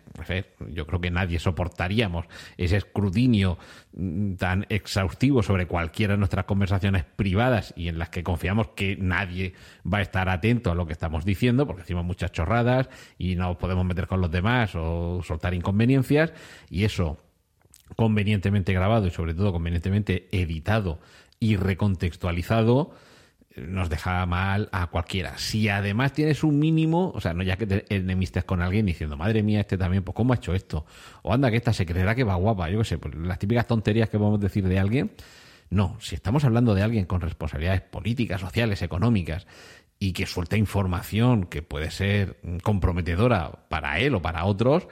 yo 0.73 0.89
creo 0.89 1.00
que 1.00 1.12
nadie 1.12 1.39
soportaríamos 1.39 2.27
ese 2.57 2.79
escrutinio 2.79 3.59
mm, 3.93 4.33
tan 4.35 4.67
exhaustivo 4.71 5.41
sobre 5.45 5.69
cualquiera 5.69 6.15
de 6.15 6.19
nuestras 6.19 6.47
conversaciones 6.47 7.05
privadas 7.05 7.73
y 7.77 7.87
en 7.87 8.00
las 8.00 8.09
que 8.09 8.25
confiamos 8.25 8.71
que 8.75 8.97
nadie 8.97 9.55
va 9.87 9.99
a 9.99 10.03
estar 10.03 10.29
atento 10.29 10.73
a 10.73 10.75
lo 10.75 10.85
que 10.85 10.93
estamos 10.93 11.25
diciendo, 11.25 11.65
porque 11.65 11.83
decimos 11.83 12.05
muchas 12.05 12.33
chorradas 12.33 12.89
y 13.19 13.37
no 13.37 13.57
podemos 13.57 13.85
meter 13.85 14.09
con 14.09 14.21
los 14.21 14.33
demás 14.33 14.75
o 14.75 15.23
soltar 15.23 15.55
inconveniencias. 15.55 16.33
Y 16.71 16.83
eso, 16.83 17.19
convenientemente 17.95 18.73
grabado 18.73 19.07
y 19.07 19.12
sobre 19.12 19.33
todo 19.33 19.53
convenientemente 19.53 20.27
editado 20.33 20.99
y 21.39 21.55
recontextualizado, 21.55 22.97
nos 23.57 23.88
deja 23.88 24.25
mal 24.26 24.69
a 24.73 24.87
cualquiera. 24.87 25.37
Si 25.38 25.69
además 25.69 26.12
tienes 26.12 26.45
un 26.45 26.59
mínimo, 26.59 27.12
o 27.14 27.21
sea, 27.21 27.35
no 27.35 27.42
ya 27.42 27.57
que 27.57 27.66
te 27.66 27.85
enemistes 27.95 28.45
con 28.45 28.62
alguien 28.62 28.87
diciendo, 28.87 29.16
madre 29.16 29.42
mía, 29.42 29.61
este 29.61 29.76
también, 29.76 30.04
pues 30.04 30.14
¿cómo 30.14 30.33
ha 30.33 30.37
hecho 30.37 30.54
esto? 30.54 30.87
O 31.23 31.33
anda, 31.33 31.50
que 31.50 31.57
esta 31.57 31.73
se 31.73 31.85
creerá 31.85 32.14
que 32.14 32.25
va 32.25 32.37
guapa, 32.37 32.71
yo 32.71 32.78
qué 32.78 32.85
sé, 32.85 32.99
pues 32.99 33.14
las 33.14 33.38
típicas 33.38 33.66
tonterías 33.66 34.09
que 34.09 34.19
podemos 34.19 34.40
decir 34.40 34.66
de 34.66 34.78
alguien. 34.78 35.12
No, 35.69 35.97
si 36.00 36.14
estamos 36.14 36.45
hablando 36.45 36.75
de 36.75 36.83
alguien 36.83 37.07
con 37.07 37.21
responsabilidades 37.21 37.83
políticas, 37.83 38.40
sociales, 38.40 38.83
económicas, 38.83 39.47
y 39.99 40.12
que 40.12 40.26
suelta 40.26 40.57
información 40.57 41.45
que 41.45 41.62
puede 41.62 41.90
ser 41.90 42.38
comprometedora 42.62 43.66
para 43.69 43.99
él 43.99 44.14
o 44.14 44.23
para 44.23 44.47
otros, 44.47 44.88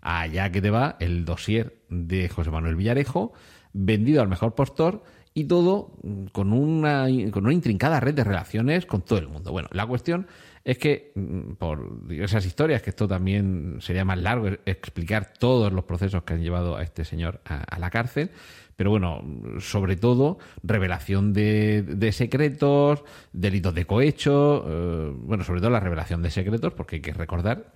allá 0.00 0.50
que 0.52 0.62
te 0.62 0.70
va 0.70 0.96
el 1.00 1.24
dossier 1.24 1.78
de 1.88 2.28
José 2.28 2.50
Manuel 2.50 2.76
Villarejo, 2.76 3.32
vendido 3.72 4.22
al 4.22 4.28
mejor 4.28 4.54
postor, 4.54 5.02
y 5.34 5.44
todo 5.44 5.92
con 6.32 6.52
una, 6.52 7.06
con 7.30 7.44
una 7.44 7.54
intrincada 7.54 8.00
red 8.00 8.14
de 8.14 8.24
relaciones 8.24 8.86
con 8.86 9.02
todo 9.02 9.18
el 9.18 9.28
mundo. 9.28 9.50
Bueno, 9.50 9.68
la 9.72 9.86
cuestión 9.86 10.26
es 10.64 10.78
que, 10.78 11.12
mm, 11.14 11.52
por 11.54 12.02
esas 12.10 12.44
historias, 12.46 12.82
que 12.82 12.90
esto 12.90 13.08
también 13.08 13.78
sería 13.80 14.04
más 14.04 14.18
largo 14.18 14.48
explicar 14.66 15.32
todos 15.38 15.72
los 15.72 15.84
procesos 15.84 16.22
que 16.22 16.34
han 16.34 16.42
llevado 16.42 16.76
a 16.76 16.82
este 16.82 17.04
señor 17.04 17.40
a, 17.44 17.78
la 17.78 17.90
cárcel, 17.90 18.30
pero 18.76 18.90
bueno, 18.90 19.22
sobre 19.58 19.96
todo 19.96 20.38
revelación 20.62 21.32
de, 21.32 22.10
secretos, 22.12 23.02
delitos 23.32 23.74
de 23.74 23.86
cohecho, 23.86 24.64
eh, 24.68 25.12
bueno, 25.16 25.44
sobre 25.44 25.60
todo 25.60 25.70
la 25.70 25.80
revelación 25.80 26.22
de 26.22 26.30
secretos, 26.30 26.72
porque 26.74 26.96
hay 26.96 27.02
que 27.02 27.12
recordar, 27.12 27.72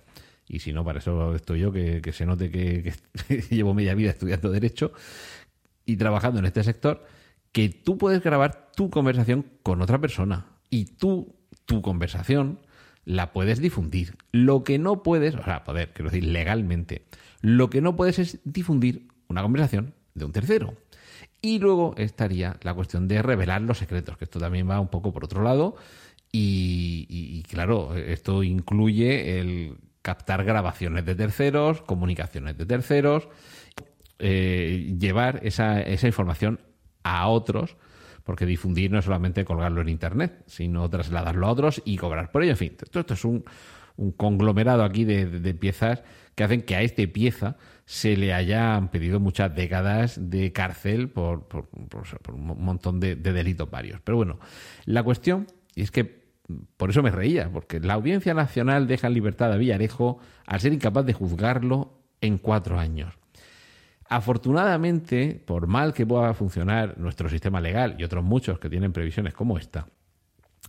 y 0.47 0.59
si 0.59 0.71
no, 0.71 0.85
para 0.85 0.99
eso 0.99 1.35
estoy 1.35 1.59
yo, 1.59 1.71
que, 1.71 2.01
se 2.13 2.25
note 2.25 2.49
que 2.49 2.93
llevo 3.49 3.73
media 3.73 3.95
vida 3.95 4.11
estudiando 4.11 4.49
Derecho 4.49 4.93
y 5.85 5.97
trabajando 5.97 6.39
en 6.39 6.45
este 6.45 6.63
sector, 6.63 7.03
que 7.57 7.69
tú 7.69 7.97
puedes 7.97 8.21
grabar 8.21 8.69
tu 8.75 8.91
conversación 8.91 9.43
con 9.63 9.81
otra 9.81 9.99
persona 9.99 10.45
y 10.69 10.85
tú, 10.85 11.33
tu 11.65 11.81
conversación, 11.81 12.59
la 13.03 13.33
puedes 13.33 13.59
difundir. 13.59 14.15
Lo 14.31 14.63
que 14.63 14.77
no 14.77 15.01
puedes, 15.01 15.33
o 15.33 15.43
sea, 15.43 15.63
poder, 15.63 15.91
quiero 15.91 16.11
decir, 16.11 16.29
legalmente, 16.29 17.07
lo 17.41 17.71
que 17.71 17.81
no 17.81 17.95
puedes 17.95 18.19
es 18.19 18.39
difundir 18.43 19.07
una 19.27 19.41
conversación 19.41 19.95
de 20.13 20.25
un 20.25 20.33
tercero. 20.33 20.75
Y 21.41 21.57
luego 21.57 21.95
estaría 21.97 22.57
la 22.61 22.75
cuestión 22.75 23.07
de 23.07 23.23
revelar 23.23 23.63
los 23.63 23.79
secretos, 23.79 24.17
que 24.17 24.25
esto 24.25 24.39
también 24.39 24.69
va 24.69 24.79
un 24.79 24.89
poco 24.89 25.11
por 25.11 25.25
otro 25.25 25.41
lado. 25.41 25.77
Y, 26.31 27.41
claro, 27.49 27.95
esto 27.95 28.43
incluye 28.43 29.39
el 29.39 29.77
captar 30.03 30.43
grabaciones 30.43 31.05
de 31.05 31.15
terceros, 31.15 31.81
comunicaciones 31.81 32.55
de 32.55 32.67
terceros, 32.67 33.29
eh, 34.19 34.95
llevar 34.99 35.39
esa, 35.41 35.81
esa 35.81 36.05
información 36.05 36.59
a 37.15 37.27
otros, 37.27 37.77
porque 38.23 38.45
difundir 38.45 38.91
no 38.91 38.99
es 38.99 39.05
solamente 39.05 39.45
colgarlo 39.45 39.81
en 39.81 39.89
Internet, 39.89 40.43
sino 40.47 40.89
trasladarlo 40.89 41.47
a 41.47 41.51
otros 41.51 41.81
y 41.85 41.97
cobrar 41.97 42.31
por 42.31 42.43
ello. 42.43 42.51
En 42.51 42.57
fin, 42.57 42.75
todo 42.91 42.99
esto 43.01 43.13
es 43.13 43.23
un, 43.25 43.43
conglomerado 44.15 44.83
aquí 44.83 45.05
de, 45.05 45.53
piezas 45.55 46.03
que 46.35 46.43
hacen 46.43 46.61
que 46.61 46.75
a 46.75 46.81
esta 46.81 47.01
pieza 47.07 47.57
se 47.85 48.15
le 48.15 48.33
hayan 48.33 48.89
pedido 48.89 49.19
muchas 49.19 49.55
décadas 49.55 50.19
de 50.29 50.51
cárcel 50.51 51.09
por, 51.09 51.47
un 52.31 52.63
montón 52.63 52.99
de, 52.99 53.15
de, 53.15 53.33
delitos 53.33 53.71
varios. 53.71 54.01
Pero 54.01 54.17
bueno, 54.17 54.39
la 54.85 55.01
cuestión 55.03 55.47
es 55.75 55.89
que 55.89 56.27
por 56.77 56.89
eso 56.89 57.03
me 57.03 57.11
reía, 57.11 57.49
porque 57.51 57.79
la 57.79 57.93
Audiencia 57.93 58.33
Nacional 58.33 58.87
deja 58.87 59.07
en 59.07 59.13
libertad 59.13 59.51
a 59.51 59.57
Villarejo 59.57 60.19
al 60.45 60.59
ser 60.61 60.73
incapaz 60.73 61.05
de 61.05 61.13
juzgarlo 61.13 61.97
en 62.21 62.37
cuatro 62.37 62.79
años. 62.79 63.13
Afortunadamente, 64.09 65.41
por 65.45 65.67
mal 65.67 65.93
que 65.93 66.05
pueda 66.05 66.33
funcionar 66.33 66.97
nuestro 66.97 67.29
sistema 67.29 67.59
legal 67.59 67.95
y 67.97 68.03
otros 68.03 68.23
muchos 68.23 68.59
que 68.59 68.69
tienen 68.69 68.93
previsiones 68.93 69.33
como 69.33 69.57
esta, 69.57 69.87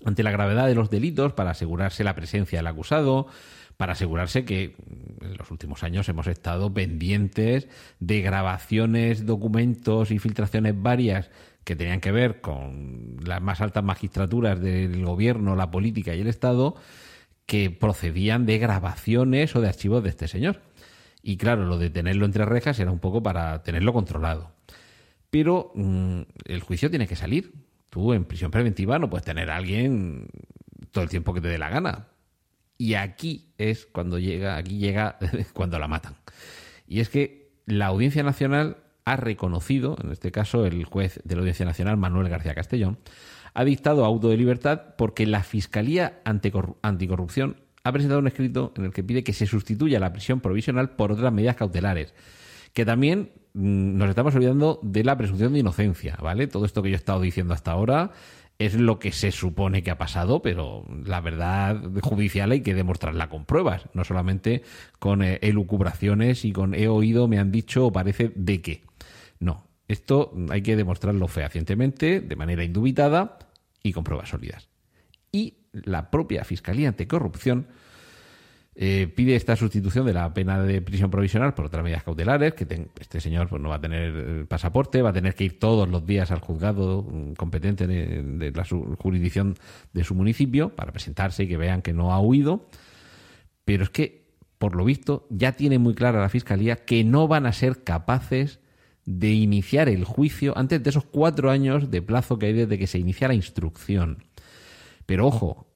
ante 0.05 0.23
la 0.23 0.31
gravedad 0.31 0.67
de 0.67 0.75
los 0.75 0.91
delitos, 0.91 1.33
para 1.33 1.51
asegurarse 1.51 2.05
la 2.05 2.15
presencia 2.15 2.59
del 2.59 2.67
acusado, 2.67 3.29
para 3.77 3.93
asegurarse 3.93 4.45
que 4.45 4.75
en 5.21 5.37
los 5.37 5.51
últimos 5.53 5.85
años 5.85 6.09
hemos 6.09 6.27
estado 6.27 6.75
pendientes 6.75 7.69
de 8.01 8.21
grabaciones, 8.23 9.25
documentos 9.25 10.11
y 10.11 10.19
filtraciones 10.19 10.75
varias 10.77 11.31
que 11.63 11.77
tenían 11.77 12.01
que 12.01 12.11
ver 12.11 12.41
con 12.41 13.19
las 13.23 13.41
más 13.41 13.61
altas 13.61 13.85
magistraturas 13.85 14.61
del 14.61 15.05
gobierno, 15.05 15.55
la 15.55 15.71
política 15.71 16.15
y 16.15 16.21
el 16.23 16.27
Estado, 16.27 16.75
que 17.47 17.71
procedían 17.71 18.47
de 18.47 18.59
grabaciones 18.59 19.55
o 19.55 19.61
de 19.61 19.69
archivos 19.69 20.03
de 20.03 20.09
este 20.09 20.29
señor. 20.29 20.61
Y 21.23 21.37
claro, 21.37 21.65
lo 21.65 21.79
de 21.79 21.91
tenerlo 21.91 22.25
entre 22.25 22.45
rejas 22.45 22.79
era 22.79 22.91
un 22.91 23.01
poco 23.01 23.23
para 23.23 23.63
tenerlo 23.63 23.93
controlado. 23.93 24.53
Pero 25.31 25.73
mm, 25.75 26.23
el 26.45 26.61
juicio 26.61 26.91
tiene 26.91 27.07
que 27.07 27.17
salir. 27.17 27.53
Tú 27.91 28.13
en 28.13 28.25
prisión 28.25 28.51
preventiva 28.51 28.99
no 28.99 29.11
puedes 29.11 29.25
tener 29.25 29.51
a 29.51 29.57
alguien 29.57 30.29
todo 30.91 31.05
el 31.05 31.11
tiempo 31.11 31.35
que 31.35 31.41
te 31.41 31.49
dé 31.49 31.59
la 31.59 31.69
gana. 31.69 32.09
Y 32.77 32.95
aquí 32.95 33.53
es 33.59 33.87
cuando 33.87 34.19
llega, 34.19 34.57
aquí 34.57 34.79
llega 34.79 35.19
cuando 35.53 35.79
la 35.79 35.89
matan. 35.89 36.15
Y 36.87 37.01
es 37.01 37.09
que 37.09 37.51
la 37.67 37.87
Audiencia 37.87 38.23
Nacional 38.23 38.79
ha 39.05 39.17
reconocido, 39.17 39.97
en 40.03 40.13
este 40.13 40.31
caso 40.31 40.67
el 40.67 40.85
juez 40.85 41.21
de 41.25 41.35
la 41.35 41.41
Audiencia 41.41 41.67
Nacional, 41.67 41.97
Manuel 41.97 42.29
García 42.29 42.55
Castellón, 42.55 42.99
ha 43.55 43.65
dictado 43.65 44.05
auto 44.05 44.29
de 44.29 44.37
libertad 44.37 44.95
porque 44.97 45.27
la 45.27 45.43
Fiscalía 45.43 46.21
Anticorrupción 46.25 47.57
ha 47.89 47.93
presentado 47.93 48.21
un 48.21 48.27
escrito 48.27 48.73
en 48.77 48.85
el 48.85 48.93
que 48.93 49.03
pide 49.03 49.25
que 49.25 49.33
se 49.33 49.47
sustituya 49.47 49.99
la 49.99 50.13
prisión 50.13 50.41
provisional 50.41 50.91
por 50.91 51.13
otras 51.13 51.33
medidas 51.33 51.57
cautelares. 51.57 52.15
Que 52.73 52.85
también 52.85 53.31
mm, 53.55 53.97
nos 53.97 54.11
estamos 54.11 54.35
olvidando 54.35 54.79
de 54.83 55.05
la 55.05 55.17
presunción 55.17 55.53
de 55.53 55.61
inocencia, 55.61 56.17
¿vale? 56.21 56.47
Todo 56.47 56.65
esto 56.65 56.83
que 56.83 56.91
yo 56.91 56.95
he 56.95 56.99
estado 56.99 57.21
diciendo 57.21 57.55
hasta 57.55 57.73
ahora 57.73 58.13
es 58.59 58.75
lo 58.75 58.99
que 58.99 59.13
se 59.13 59.31
supone 59.31 59.83
que 59.83 59.91
ha 59.91 59.99
pasado, 59.99 60.43
pero 60.43 60.85
la 61.05 61.21
verdad 61.21 61.81
judicial 62.03 62.51
hay 62.51 62.61
que 62.61 62.75
demostrarla 62.75 63.29
con 63.29 63.45
pruebas, 63.45 63.87
no 63.95 64.05
solamente 64.05 64.63
con 64.99 65.23
eh, 65.23 65.39
elucubraciones 65.43 66.45
y 66.45 66.53
con 66.53 66.75
he 66.75 66.89
oído, 66.89 67.29
me 67.29 67.39
han 67.39 67.53
dicho 67.53 67.87
o 67.87 67.93
parece 67.93 68.33
de 68.35 68.61
qué. 68.61 68.83
No, 69.39 69.69
esto 69.87 70.35
hay 70.51 70.63
que 70.63 70.77
demostrarlo 70.77 71.29
fehacientemente, 71.29 72.21
de 72.21 72.37
manera 72.37 72.65
indubitada 72.65 73.39
y 73.83 73.93
con 73.93 74.03
pruebas 74.03 74.29
sólidas. 74.29 74.68
La 75.73 76.11
propia 76.11 76.45
Fiscalía 76.45 76.89
Anticorrupción 76.89 77.67
eh, 78.81 79.13
pide 79.13 79.35
esta 79.35 79.57
sustitución 79.57 80.07
de 80.07 80.13
la 80.13 80.33
pena 80.33 80.63
de 80.63 80.81
prisión 80.81 81.11
provisional 81.11 81.53
por 81.53 81.65
otras 81.65 81.83
medidas 81.83 82.05
cautelares, 82.05 82.55
que 82.55 82.87
este 83.01 83.21
señor 83.21 83.49
pues, 83.49 83.61
no 83.61 83.71
va 83.71 83.75
a 83.75 83.81
tener 83.81 84.15
eh, 84.17 84.45
pasaporte, 84.47 85.03
va 85.03 85.11
a 85.11 85.13
tener 85.13 85.35
que 85.35 85.43
ir 85.43 85.59
todos 85.59 85.89
los 85.89 86.07
días 86.07 86.31
al 86.31 86.39
juzgado 86.39 87.03
mm, 87.03 87.33
competente 87.33 87.89
de, 87.89 88.53
la 88.53 88.65
jurisdicción 88.65 89.57
de 89.93 90.05
su 90.05 90.15
municipio 90.15 90.77
para 90.77 90.93
presentarse 90.93 91.43
y 91.43 91.49
que 91.49 91.57
vean 91.57 91.83
que 91.83 91.93
no 91.93 92.13
ha 92.13 92.21
huido. 92.21 92.69
Pero 93.65 93.83
es 93.83 93.91
que, 93.91 94.29
por 94.59 94.77
lo 94.77 94.85
visto, 94.85 95.27
ya 95.29 95.57
tiene 95.57 95.81
muy 95.81 95.97
clara 95.97 96.21
la 96.21 96.29
Fiscalía 96.29 96.77
que 96.77 97.03
no 97.03 97.27
van 97.27 97.47
a 97.47 97.53
ser 97.53 97.83
capaces 97.83 98.61
de 99.05 99.33
iniciar 99.33 99.89
el 99.89 100.05
juicio 100.05 100.57
antes 100.57 100.81
de 100.85 100.91
esos 100.91 101.05
cuatro 101.05 101.51
años 101.51 101.91
de 101.91 102.01
plazo 102.01 102.39
que 102.39 102.47
hay 102.47 102.53
desde 102.53 102.79
que 102.79 102.87
se 102.87 103.01
inicia 103.01 103.27
la 103.27 103.35
instrucción. 103.35 104.28
Pero 105.09 105.27
ojo, 105.27 105.67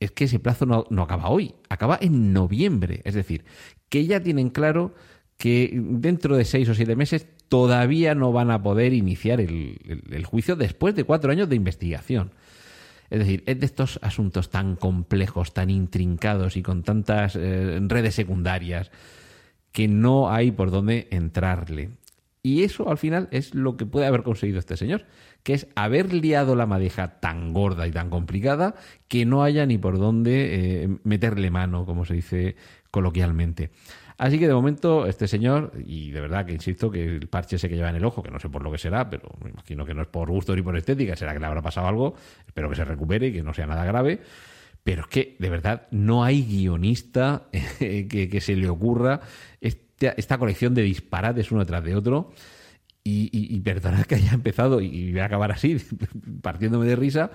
es 0.00 0.10
que 0.10 0.24
ese 0.24 0.38
plazo 0.38 0.66
no, 0.66 1.02
acaba 1.02 1.30
hoy, 1.30 1.54
acaba 1.70 1.98
en 1.98 2.34
noviembre. 2.34 3.00
Es 3.04 3.14
decir, 3.14 3.46
que 3.88 4.04
ya 4.04 4.22
tienen 4.22 4.50
claro 4.50 4.94
que 5.38 5.70
dentro 5.74 6.36
de 6.36 6.44
seis 6.44 6.68
o 6.68 6.74
siete 6.74 6.94
meses 6.94 7.26
todavía 7.48 8.14
no 8.14 8.32
van 8.32 8.50
a 8.50 8.62
poder 8.62 8.92
iniciar 8.92 9.40
el, 9.40 10.26
juicio 10.26 10.56
después 10.56 10.94
de 10.94 11.04
cuatro 11.04 11.32
años 11.32 11.48
de 11.48 11.56
investigación. 11.56 12.32
Es 13.08 13.20
decir, 13.20 13.44
es 13.46 13.58
de 13.60 13.64
estos 13.64 13.98
asuntos 14.02 14.50
tan 14.50 14.76
complejos, 14.76 15.54
tan 15.54 15.70
intrincados 15.70 16.58
y 16.58 16.62
con 16.62 16.82
tantas 16.82 17.34
eh, 17.34 17.80
redes 17.80 18.14
secundarias 18.14 18.90
que 19.72 19.88
no 19.88 20.30
hay 20.30 20.50
por 20.50 20.70
dónde 20.70 21.08
entrarle. 21.10 21.92
Y 22.44 22.64
eso 22.64 22.90
al 22.90 22.98
final 22.98 23.28
es 23.30 23.54
lo 23.54 23.76
que 23.76 23.86
puede 23.86 24.06
haber 24.06 24.24
conseguido 24.24 24.58
este 24.58 24.76
señor, 24.76 25.04
que 25.44 25.54
es 25.54 25.68
haber 25.76 26.12
liado 26.12 26.56
la 26.56 26.66
madeja 26.66 27.20
tan 27.20 27.52
gorda 27.52 27.86
y 27.86 27.92
tan 27.92 28.10
complicada 28.10 28.74
que 29.06 29.24
no 29.24 29.44
haya 29.44 29.64
ni 29.64 29.78
por 29.78 29.98
dónde 29.98 30.82
eh, 30.82 30.88
meterle 31.04 31.50
mano, 31.50 31.86
como 31.86 32.04
se 32.04 32.14
dice 32.14 32.56
coloquialmente. 32.90 33.70
Así 34.18 34.40
que 34.40 34.48
de 34.48 34.54
momento 34.54 35.06
este 35.06 35.28
señor, 35.28 35.72
y 35.86 36.10
de 36.10 36.20
verdad 36.20 36.44
que 36.44 36.52
insisto 36.52 36.90
que 36.90 37.04
el 37.04 37.28
parche 37.28 37.56
ese 37.56 37.68
que 37.68 37.76
lleva 37.76 37.90
en 37.90 37.96
el 37.96 38.04
ojo, 38.04 38.24
que 38.24 38.30
no 38.30 38.40
sé 38.40 38.48
por 38.48 38.62
lo 38.62 38.72
que 38.72 38.78
será, 38.78 39.08
pero 39.08 39.30
me 39.42 39.50
imagino 39.50 39.86
que 39.86 39.94
no 39.94 40.02
es 40.02 40.08
por 40.08 40.28
gusto 40.28 40.54
ni 40.56 40.62
por 40.62 40.76
estética, 40.76 41.14
será 41.14 41.32
que 41.32 41.38
le 41.38 41.46
habrá 41.46 41.62
pasado 41.62 41.86
algo, 41.86 42.14
espero 42.46 42.68
que 42.68 42.76
se 42.76 42.84
recupere 42.84 43.28
y 43.28 43.32
que 43.32 43.42
no 43.42 43.54
sea 43.54 43.66
nada 43.66 43.84
grave. 43.84 44.20
Pero 44.84 45.02
es 45.02 45.06
que 45.06 45.36
de 45.38 45.48
verdad 45.48 45.86
no 45.92 46.24
hay 46.24 46.42
guionista 46.42 47.48
que, 47.78 48.28
que 48.30 48.40
se 48.40 48.56
le 48.56 48.68
ocurra 48.68 49.20
esta, 50.02 50.38
colección 50.38 50.74
de 50.74 50.82
disparates 50.82 51.50
uno 51.50 51.60
detrás 51.60 51.84
de 51.84 51.96
otro. 51.96 52.32
Y, 53.04 53.30
y, 53.32 53.60
perdonad 53.60 54.04
que 54.04 54.14
haya 54.14 54.32
empezado 54.32 54.80
y 54.80 55.10
voy 55.10 55.20
a 55.20 55.24
acabar 55.24 55.50
así, 55.50 55.76
partiéndome 56.40 56.86
de 56.86 56.94
risa, 56.94 57.32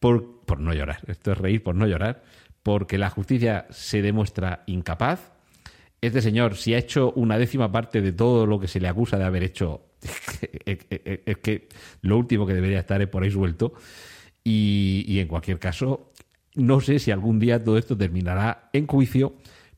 por, 0.00 0.40
por 0.46 0.60
no 0.60 0.72
llorar. 0.72 1.00
Esto 1.06 1.32
es 1.32 1.38
reír 1.38 1.62
por 1.62 1.74
no 1.74 1.86
llorar, 1.86 2.22
porque 2.62 2.96
la 2.96 3.10
justicia 3.10 3.66
se 3.68 4.00
demuestra 4.00 4.62
incapaz. 4.66 5.32
Este 6.00 6.22
señor, 6.22 6.56
si 6.56 6.72
ha 6.72 6.78
hecho 6.78 7.12
una 7.16 7.38
décima 7.38 7.70
parte 7.70 8.00
de 8.00 8.12
todo 8.12 8.46
lo 8.46 8.58
que 8.58 8.68
se 8.68 8.80
le 8.80 8.88
acusa 8.88 9.18
de 9.18 9.24
haber 9.24 9.42
hecho, 9.42 9.82
es 10.64 11.38
que, 11.38 11.68
lo 12.00 12.16
último 12.16 12.46
que 12.46 12.54
debería 12.54 12.80
estar 12.80 13.00
es 13.02 13.08
por 13.08 13.22
ahí 13.22 13.30
suelto. 13.30 13.74
Y, 14.42 15.04
y 15.06 15.20
en 15.20 15.28
cualquier 15.28 15.58
caso, 15.58 16.12
no 16.54 16.80
sé 16.80 16.98
si 16.98 17.10
algún 17.10 17.38
día 17.38 17.62
todo 17.62 17.78
esto 17.78 17.96
terminará 17.96 18.70
en 18.72 18.86
juicio 18.86 19.34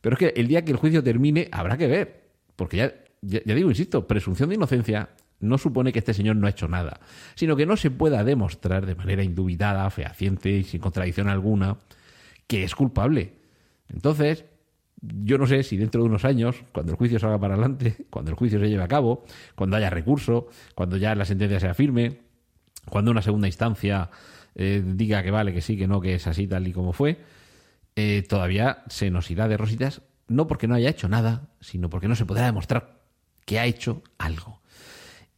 pero 0.07 0.15
es 0.15 0.21
que 0.21 0.41
el 0.41 0.47
día 0.47 0.65
que 0.65 0.71
el 0.71 0.77
juicio 0.77 1.03
termine 1.03 1.49
habrá 1.51 1.77
que 1.77 1.89
ver, 1.89 2.29
porque 2.55 2.77
ya, 2.77 2.95
ya, 3.23 3.55
digo, 3.57 3.71
insisto, 3.71 4.07
presunción 4.07 4.49
de 4.49 4.55
inocencia 4.55 5.09
no 5.41 5.59
supone 5.59 5.93
que 5.93 5.99
este 5.99 6.15
señor 6.15 6.37
no 6.37 6.47
ha 6.47 6.51
hecho 6.51 6.69
nada, 6.69 7.01
sino 7.35 7.57
que 7.57 7.67
no 7.67 7.77
se 7.77 7.91
pueda 7.91 8.23
demostrar 8.23 8.87
de 8.87 8.95
manera 8.95 9.25
indubitada, 9.25 9.91
fehaciente 9.91 10.51
y 10.51 10.63
sin 10.63 10.81
contradicción 10.81 11.29
alguna 11.29 11.79
que 12.47 12.63
es 12.63 12.77
culpable. 12.77 13.33
Entonces, 13.89 14.45
yo 15.03 15.39
no 15.39 15.49
sé 15.49 15.65
si 15.65 15.77
dentro 15.77 16.03
de 16.03 16.09
unos 16.09 16.25
años, 16.25 16.55
cuando 16.71 16.93
el 16.93 16.99
juicio 16.99 17.19
salga 17.19 17.41
para 17.41 17.55
adelante, 17.55 17.97
cuando 18.11 18.31
el 18.31 18.37
juicio 18.37 18.61
se 18.61 18.69
lleve 18.69 18.85
a 18.85 18.89
cabo, 18.89 19.25
cuando 19.57 19.77
haya 19.77 19.91
recurso, 19.91 20.47
cuando 20.77 20.99
ya 20.99 21.17
la 21.17 21.25
sentencia 21.25 21.59
sea 21.59 21.75
firme, 21.75 22.21
cuando 22.89 23.11
una 23.11 23.23
segunda 23.23 23.49
instancia 23.49 24.09
eh, 24.55 24.85
diga 24.87 25.25
que 25.25 25.33
vale, 25.33 25.53
que 25.53 25.63
sí, 25.63 25.77
que 25.77 25.89
no, 25.89 26.01
que 26.01 26.15
es 26.15 26.29
así 26.29 26.47
tal 26.47 26.69
y 26.69 26.73
como 26.73 26.93
fue, 26.93 27.19
eh, 27.97 28.23
todavía 28.23 28.85
se 28.89 29.11
nos 29.11 29.31
irá 29.31 29.49
de 29.49 29.57
rositas, 29.57 30.03
no 30.29 30.47
porque 30.47 30.69
no 30.69 30.75
haya 30.75 30.91
hecho 30.91 31.09
nada, 31.09 31.49
sino 31.61 31.91
porque 31.91 32.09
no 32.09 32.15
se 32.15 32.27
podrá 32.27 32.47
demostrar 32.47 33.01
que 33.45 33.59
ha 33.59 33.67
hecho 33.67 34.03
algo. 34.19 34.61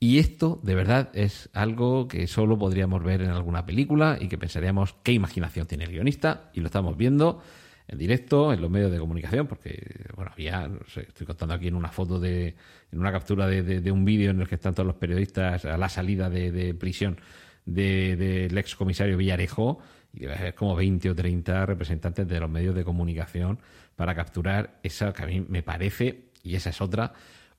Y 0.00 0.18
esto, 0.18 0.60
de 0.62 0.74
verdad, 0.74 1.10
es 1.12 1.50
algo 1.52 2.06
que 2.06 2.26
solo 2.26 2.58
podríamos 2.58 3.02
ver 3.02 3.22
en 3.22 3.30
alguna 3.30 3.66
película 3.66 4.16
y 4.20 4.28
que 4.28 4.38
pensaríamos 4.38 4.94
qué 5.02 5.12
imaginación 5.12 5.66
tiene 5.66 5.84
el 5.84 5.90
guionista, 5.90 6.50
y 6.54 6.60
lo 6.60 6.66
estamos 6.66 6.96
viendo 6.96 7.42
en 7.88 7.98
directo, 7.98 8.52
en 8.52 8.60
los 8.60 8.70
medios 8.70 8.92
de 8.92 8.98
comunicación, 8.98 9.46
porque, 9.46 10.06
bueno, 10.14 10.30
ya 10.36 10.70
estoy 10.94 11.26
contando 11.26 11.54
aquí 11.54 11.68
en 11.68 11.74
una 11.74 11.88
foto 11.88 12.20
de, 12.20 12.54
en 12.92 12.98
una 12.98 13.10
captura 13.10 13.46
de, 13.46 13.90
un 13.90 14.04
vídeo 14.04 14.30
en 14.30 14.40
el 14.40 14.46
que 14.46 14.56
están 14.56 14.74
todos 14.74 14.86
los 14.86 14.96
periodistas 14.96 15.64
a 15.64 15.76
la 15.78 15.88
salida 15.88 16.28
de, 16.28 16.74
prisión 16.74 17.18
del 17.64 18.56
ex 18.56 18.76
comisario 18.76 19.16
Villarejo, 19.16 19.80
y 20.12 20.20
debe 20.20 20.34
haber 20.34 20.54
como 20.54 20.74
20 20.74 21.10
o 21.10 21.14
30 21.14 21.66
representantes 21.66 22.26
de 22.26 22.40
los 22.40 22.50
medios 22.50 22.74
de 22.74 22.84
comunicación 22.84 23.58
para 23.96 24.14
capturar 24.14 24.78
esa 24.82 25.12
que 25.12 25.22
a 25.22 25.26
mí 25.26 25.44
me 25.46 25.62
parece, 25.62 26.30
y 26.42 26.54
esa 26.54 26.70
es 26.70 26.80
otra, 26.80 27.12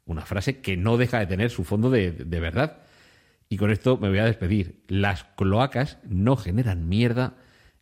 una 0.05 0.25
frase 0.25 0.61
que 0.61 0.77
no 0.77 0.97
deja 0.97 1.19
de 1.19 1.27
tener 1.27 1.51
su 1.51 1.63
fondo 1.63 1.89
de, 1.89 2.11
de 2.11 2.39
verdad. 2.39 2.79
Y 3.47 3.57
con 3.57 3.71
esto 3.71 3.97
me 3.97 4.09
voy 4.09 4.19
a 4.19 4.25
despedir. 4.25 4.83
Las 4.87 5.23
cloacas 5.23 5.97
no 6.07 6.35
generan 6.35 6.87
mierda, 6.87 7.35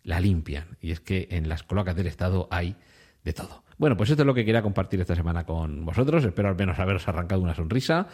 la 0.03 0.19
limpian. 0.19 0.77
Y 0.81 0.91
es 0.91 0.99
que 0.99 1.27
en 1.31 1.49
las 1.49 1.63
cloacas 1.63 1.95
del 1.95 2.07
Estado 2.07 2.47
hay 2.51 2.75
de 3.23 3.33
todo. 3.33 3.63
Bueno, 3.77 3.95
pues 3.95 4.09
esto 4.09 4.23
es 4.23 4.27
lo 4.27 4.33
que 4.33 4.45
quería 4.45 4.61
compartir 4.61 4.99
esta 5.01 5.15
semana 5.15 5.45
con 5.45 5.85
vosotros. 5.85 6.23
Espero 6.23 6.49
al 6.49 6.55
menos 6.55 6.79
haberos 6.79 7.07
arrancado 7.07 7.41
una 7.41 7.53
sonrisa. 7.53 8.07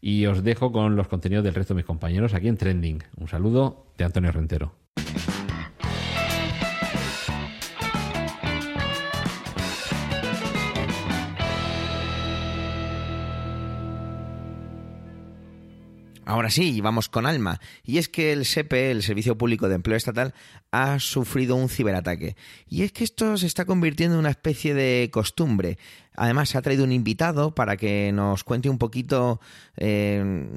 Y 0.00 0.26
os 0.26 0.42
dejo 0.42 0.72
con 0.72 0.96
los 0.96 1.08
contenidos 1.08 1.44
del 1.44 1.54
resto 1.54 1.74
de 1.74 1.78
mis 1.78 1.86
compañeros 1.86 2.34
aquí 2.34 2.48
en 2.48 2.56
Trending. 2.56 3.02
Un 3.16 3.28
saludo 3.28 3.86
de 3.96 4.04
Antonio 4.04 4.32
Rentero. 4.32 4.74
Ahora 16.26 16.48
sí, 16.48 16.80
vamos 16.80 17.08
con 17.08 17.26
Alma. 17.26 17.60
Y 17.82 17.98
es 17.98 18.08
que 18.08 18.32
el 18.32 18.46
SEPE, 18.46 18.90
el 18.90 19.02
Servicio 19.02 19.36
Público 19.36 19.68
de 19.68 19.74
Empleo 19.74 19.96
Estatal, 19.96 20.34
ha 20.70 20.98
sufrido 20.98 21.54
un 21.54 21.68
ciberataque. 21.68 22.36
Y 22.68 22.82
es 22.82 22.92
que 22.92 23.04
esto 23.04 23.36
se 23.36 23.46
está 23.46 23.66
convirtiendo 23.66 24.14
en 24.14 24.20
una 24.20 24.30
especie 24.30 24.72
de 24.74 25.10
costumbre. 25.12 25.78
Además, 26.16 26.48
se 26.48 26.58
ha 26.58 26.62
traído 26.62 26.84
un 26.84 26.92
invitado 26.92 27.54
para 27.54 27.76
que 27.76 28.10
nos 28.12 28.42
cuente 28.42 28.70
un 28.70 28.78
poquito, 28.78 29.40
eh, 29.76 30.48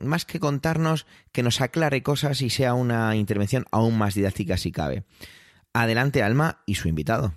más 0.00 0.24
que 0.26 0.40
contarnos, 0.40 1.06
que 1.32 1.42
nos 1.42 1.60
aclare 1.60 2.02
cosas 2.02 2.42
y 2.42 2.50
sea 2.50 2.74
una 2.74 3.16
intervención 3.16 3.64
aún 3.70 3.96
más 3.96 4.14
didáctica 4.14 4.56
si 4.56 4.70
cabe. 4.70 5.04
Adelante, 5.72 6.22
Alma, 6.22 6.62
y 6.66 6.74
su 6.74 6.88
invitado. 6.88 7.32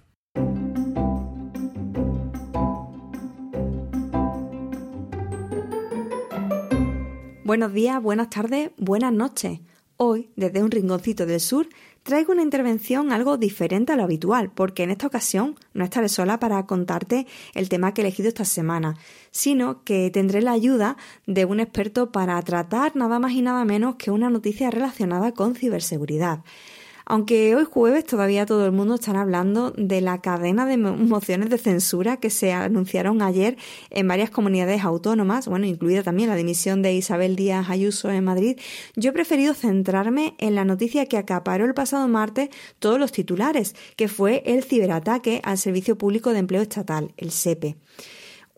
Buenos 7.50 7.74
días, 7.74 8.00
buenas 8.00 8.30
tardes, 8.30 8.70
buenas 8.78 9.12
noches. 9.12 9.60
Hoy, 9.98 10.30
desde 10.36 10.62
un 10.62 10.70
rinconcito 10.70 11.26
del 11.26 11.40
sur, 11.40 11.68
traigo 12.04 12.32
una 12.32 12.44
intervención 12.44 13.12
algo 13.12 13.38
diferente 13.38 13.92
a 13.92 13.96
lo 13.96 14.04
habitual, 14.04 14.52
porque 14.52 14.84
en 14.84 14.92
esta 14.92 15.08
ocasión 15.08 15.56
no 15.74 15.84
estaré 15.84 16.10
sola 16.10 16.40
para 16.40 16.64
contarte 16.68 17.26
el 17.56 17.68
tema 17.68 17.92
que 17.92 18.02
he 18.02 18.06
elegido 18.06 18.28
esta 18.28 18.46
semana, 18.46 18.98
sino 19.32 19.84
que 19.84 20.12
tendré 20.12 20.44
la 20.44 20.52
ayuda 20.52 20.96
de 21.26 21.46
un 21.46 21.60
experto 21.60 22.12
para 22.12 22.40
tratar 22.44 22.96
nada 22.96 23.18
más 23.18 23.32
y 23.32 23.42
nada 23.42 23.66
menos 23.66 23.96
que 23.96 24.12
una 24.12 24.30
noticia 24.30 24.70
relacionada 24.70 25.32
con 25.32 25.56
ciberseguridad. 25.56 26.44
Aunque 27.12 27.56
hoy 27.56 27.64
jueves 27.64 28.06
todavía 28.06 28.46
todo 28.46 28.68
el 28.68 28.72
mundo 28.72 28.94
está 28.94 29.20
hablando 29.20 29.72
de 29.72 30.00
la 30.00 30.22
cadena 30.22 30.68
de 30.68 30.78
mociones 30.78 31.50
de 31.50 31.58
censura 31.58 32.18
que 32.18 32.30
se 32.30 32.54
anunciaron 32.54 33.24
ayer 33.24 33.58
en 33.90 34.08
varias 34.08 34.30
comunidades 34.30 34.84
autónomas, 34.84 35.48
bueno, 35.48 35.66
incluida 35.66 36.04
también 36.04 36.30
la 36.30 36.36
dimisión 36.36 36.84
de 36.84 36.94
Isabel 36.94 37.36
Díaz 37.36 37.72
Ayuso 37.72 38.12
en 38.12 38.24
Madrid, 38.24 38.60
yo 38.96 39.10
he 39.10 39.14
preferido 39.14 39.56
centrarme 39.56 40.36
en 40.38 40.54
la 40.54 40.66
noticia 40.66 41.08
que 41.08 41.18
acaparó 41.18 41.66
el 41.66 41.74
pasado 41.74 42.08
martes 42.08 42.50
todos 42.78 43.00
los 43.00 43.12
titulares, 43.12 43.74
que 43.96 44.08
fue 44.08 44.44
el 44.46 44.64
ciberataque 44.64 45.42
al 45.44 45.58
Servicio 45.58 45.98
Público 45.98 46.32
de 46.32 46.38
Empleo 46.38 46.62
Estatal, 46.62 47.12
el 47.18 47.32
SEPE. 47.32 47.76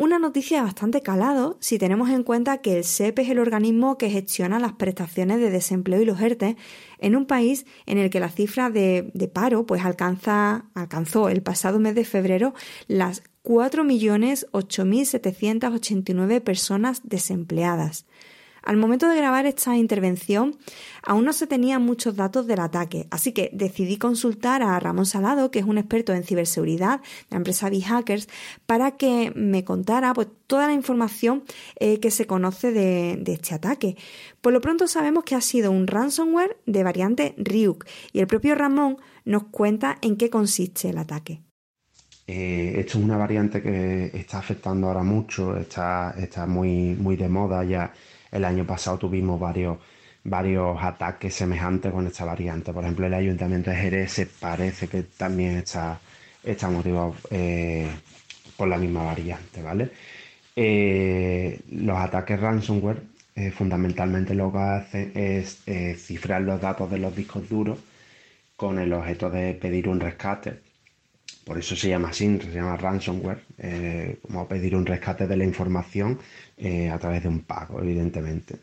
Una 0.02 0.18
noticia 0.18 0.64
bastante 0.64 1.04
calado 1.04 1.58
si 1.60 1.78
tenemos 1.78 2.10
en 2.10 2.24
cuenta 2.24 2.58
que 2.58 2.76
el 2.76 2.84
SEP 2.84 3.20
es 3.20 3.30
el 3.30 3.38
organismo 3.38 4.00
que 4.00 4.10
gestiona 4.10 4.58
las 4.58 4.74
prestaciones 4.74 5.40
de 5.40 5.52
desempleo 5.52 6.02
y 6.02 6.06
los 6.06 6.20
ERTE 6.20 6.58
en 6.98 7.16
un 7.16 7.28
país 7.28 7.68
en 7.86 8.00
el 8.00 8.10
que 8.10 8.20
la 8.20 8.30
cifra 8.30 8.72
de, 8.72 9.12
paro 9.32 9.68
pues 9.68 9.86
alcanza, 9.86 10.66
alcanzó 10.74 11.30
el 11.30 11.44
pasado 11.44 11.78
mes 11.78 11.94
de 11.94 12.04
febrero 12.04 12.56
las 12.88 13.22
4.8.789 13.44 16.42
personas 16.42 17.02
desempleadas. 17.04 18.08
Al 18.63 18.78
momento 18.78 19.10
de 19.10 19.15
grabar 19.15 19.47
esta 19.47 19.76
intervención, 19.76 20.58
aún 21.04 21.26
no 21.26 21.34
se 21.34 21.47
tenían 21.47 21.84
muchos 21.84 22.15
datos 22.15 22.45
del 22.45 22.60
ataque, 22.60 23.08
así 23.10 23.32
que 23.32 23.50
decidí 23.54 23.97
consultar 23.97 24.62
a 24.62 24.80
Ramón 24.80 25.08
Salado, 25.08 25.50
que 25.50 25.60
es 25.60 25.65
un 25.65 25.80
experto 25.80 26.13
en 26.13 26.24
ciberseguridad 26.24 27.00
de 27.00 27.28
la 27.32 27.38
empresa 27.38 27.69
B-Hackers, 27.69 28.28
para 28.67 28.91
que 28.91 29.32
me 29.36 29.63
contara 29.63 30.13
pues, 30.13 30.28
toda 30.45 30.67
la 30.67 30.74
información 30.74 31.43
eh, 31.80 32.00
que 32.00 32.12
se 32.12 32.28
conoce 32.28 32.71
de, 32.71 33.24
este 33.26 33.56
ataque. 33.56 33.97
Por 34.41 34.54
lo 34.54 34.62
pronto 34.62 34.88
sabemos 34.88 35.24
que 35.24 35.36
ha 35.36 35.41
sido 35.41 35.71
un 35.71 35.88
ransomware 35.88 36.58
de 36.67 36.84
variante 36.84 37.34
Ryuk 37.38 37.86
y 38.13 38.19
el 38.19 38.28
propio 38.28 38.54
Ramón 38.54 38.97
nos 39.26 39.45
cuenta 39.45 39.97
en 40.02 40.17
qué 40.17 40.30
consiste 40.30 40.89
el 40.89 41.00
ataque. 41.00 41.41
Eh, 42.28 42.76
esto 42.78 43.00
es 43.00 43.04
una 43.04 43.17
variante 43.17 43.62
que 43.62 44.12
está 44.13 44.38
afectando 44.38 44.88
ahora 44.88 45.04
mucho, 45.04 45.58
está, 45.58 46.13
muy 46.47 47.15
de 47.15 47.28
moda 47.28 47.63
ya 47.63 47.91
el 48.32 48.46
año 48.46 48.65
pasado 48.65 48.98
tuvimos 48.98 49.39
varios, 49.39 49.78
varios 50.24 50.78
ataques 50.82 51.34
semejantes 51.36 51.91
con 51.91 52.08
esta 52.08 52.26
variante. 52.26 52.74
Por 52.74 52.84
ejemplo, 52.84 53.06
el 53.08 53.13
Ayuntamiento 53.13 53.70
de 53.70 53.76
Jerez 53.78 54.12
se 54.12 54.26
parece 54.28 54.88
que 54.88 55.04
también 55.04 55.58
está, 55.58 56.00
está 56.44 56.70
motivado 56.70 57.15
eh, 57.30 57.88
por 58.58 58.67
la 58.67 58.78
misma 58.78 59.04
variante, 59.04 59.62
¿vale? 59.62 59.91
Eh, 60.56 61.60
los 61.72 61.98
ataques 61.98 62.39
ransomware 62.39 63.02
eh, 63.36 63.52
fundamentalmente 63.52 64.34
lo 64.36 64.52
que 64.52 64.58
hacen 64.60 65.12
es 65.15 65.63
cifrar 65.98 66.41
los 66.41 66.60
datos 66.60 66.91
de 66.91 66.98
los 66.98 67.15
discos 67.15 67.48
duros 67.48 67.80
con 68.58 68.78
el 68.80 68.91
objeto 68.94 69.30
de 69.30 69.54
pedir 69.54 69.88
un 69.88 70.00
rescate 70.00 70.71
por 71.45 71.58
eso 71.58 71.75
se 71.75 71.89
llama 71.89 72.10
así, 72.10 72.39
se 72.39 72.51
llama 72.51 72.77
ransomware, 72.77 73.43
como 74.21 74.47
pedir 74.47 74.75
un 74.75 74.86
rescate 74.86 75.27
de 75.27 75.38
la 75.38 75.43
información 75.43 76.19
a 76.91 76.97
través 76.99 77.23
de 77.23 77.30
un 77.30 77.41
pago, 77.41 77.82
evidentemente 77.82 78.56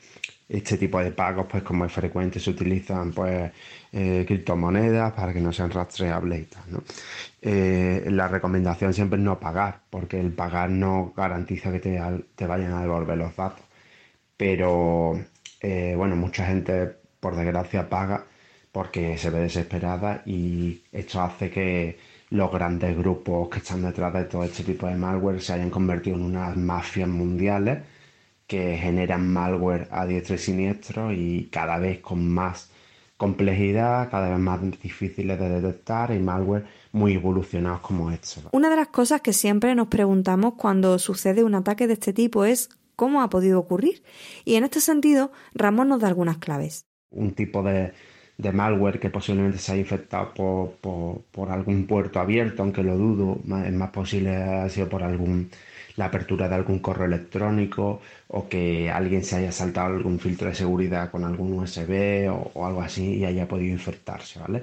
este 0.48 0.78
tipo 0.78 0.98
de 1.00 1.12
pagos, 1.12 1.46
pues 1.50 1.62
como 1.62 1.84
es 1.84 1.92
frecuente, 1.92 2.40
se 2.40 2.50
utilizan 2.50 3.12
pues 3.12 3.52
eh, 3.92 4.24
criptomonedas 4.26 5.12
para 5.12 5.32
que 5.32 5.40
no 5.40 5.52
sean 5.52 5.70
rastreables 5.70 6.40
y 6.40 6.44
tal. 6.44 6.62
¿no? 6.68 6.82
Eh, 7.42 8.06
la 8.10 8.28
recomendación 8.28 8.94
siempre 8.94 9.18
es 9.18 9.24
no 9.24 9.38
pagar, 9.38 9.80
porque 9.90 10.18
el 10.18 10.32
pagar 10.32 10.70
no 10.70 11.12
garantiza 11.16 11.70
que 11.70 11.80
te, 11.80 12.46
vayan 12.46 12.72
a 12.72 12.80
devolver 12.80 13.18
los 13.18 13.36
datos. 13.36 13.64
Pero 14.36 15.20
eh, 15.60 15.94
bueno, 15.96 16.16
mucha 16.16 16.46
gente 16.46 16.96
por 17.20 17.36
desgracia 17.36 17.88
paga 17.88 18.24
porque 18.72 19.18
se 19.18 19.30
ve 19.30 19.40
desesperada 19.40 20.22
y 20.24 20.82
esto 20.92 21.20
hace 21.20 21.50
que 21.50 21.98
los 22.30 22.52
grandes 22.52 22.96
grupos 22.96 23.48
que 23.48 23.58
están 23.58 23.82
detrás 23.82 24.12
de 24.12 24.24
todo 24.24 24.44
este 24.44 24.62
tipo 24.64 24.86
de 24.86 24.96
malware 24.96 25.40
se 25.40 25.54
hayan 25.54 25.70
convertido 25.70 26.16
en 26.16 26.24
unas 26.24 26.56
mafias 26.56 27.08
mundiales 27.08 27.78
que 28.46 28.76
generan 28.76 29.30
malware 29.32 29.88
a 29.90 30.06
diestro 30.06 30.34
y 30.34 30.38
siniestro 30.38 31.12
y 31.12 31.48
cada 31.52 31.78
vez 31.78 32.00
con 32.00 32.28
más 32.28 32.70
complejidad, 33.16 34.10
cada 34.10 34.30
vez 34.30 34.38
más 34.38 34.60
difíciles 34.82 35.38
de 35.38 35.60
detectar 35.60 36.12
y 36.12 36.18
malware 36.18 36.66
muy 36.92 37.14
evolucionados 37.14 37.80
como 37.80 38.10
estos. 38.10 38.44
Una 38.52 38.70
de 38.70 38.76
las 38.76 38.88
cosas 38.88 39.20
que 39.20 39.32
siempre 39.32 39.74
nos 39.74 39.88
preguntamos 39.88 40.54
cuando 40.54 40.98
sucede 40.98 41.44
un 41.44 41.54
ataque 41.54 41.86
de 41.86 41.94
este 41.94 42.12
tipo 42.12 42.44
es 42.44 42.70
cómo 42.96 43.22
ha 43.22 43.28
podido 43.28 43.58
ocurrir. 43.58 44.02
Y 44.44 44.54
en 44.54 44.64
este 44.64 44.80
sentido, 44.80 45.30
Ramón 45.52 45.88
nos 45.88 46.00
da 46.00 46.08
algunas 46.08 46.38
claves. 46.38 46.86
Un 47.10 47.32
tipo 47.32 47.62
de, 47.62 47.92
malware 48.52 49.00
que 49.00 49.10
posiblemente 49.10 49.58
se 49.58 49.72
haya 49.72 49.80
infectado 49.80 50.32
por, 50.34 51.20
por, 51.32 51.50
algún 51.50 51.86
puerto 51.86 52.20
abierto, 52.20 52.62
aunque 52.62 52.82
lo 52.82 52.96
dudo, 52.96 53.38
es 53.64 53.72
más 53.72 53.90
posible 53.90 54.36
ha 54.36 54.68
sido 54.68 54.88
por 54.88 55.02
algún 55.02 55.50
la 55.96 56.06
apertura 56.06 56.48
de 56.48 56.54
algún 56.54 56.78
correo 56.78 57.06
electrónico 57.06 58.00
o 58.28 58.48
que 58.48 58.90
alguien 58.90 59.24
se 59.24 59.36
haya 59.36 59.52
saltado 59.52 59.88
algún 59.96 60.20
filtro 60.20 60.48
de 60.48 60.54
seguridad 60.54 61.10
con 61.10 61.24
algún 61.24 61.52
USB 61.54 62.30
o, 62.30 62.66
algo 62.66 62.80
así 62.82 63.16
y 63.16 63.24
haya 63.24 63.48
podido 63.48 63.72
infectarse, 63.72 64.38
¿vale? 64.38 64.62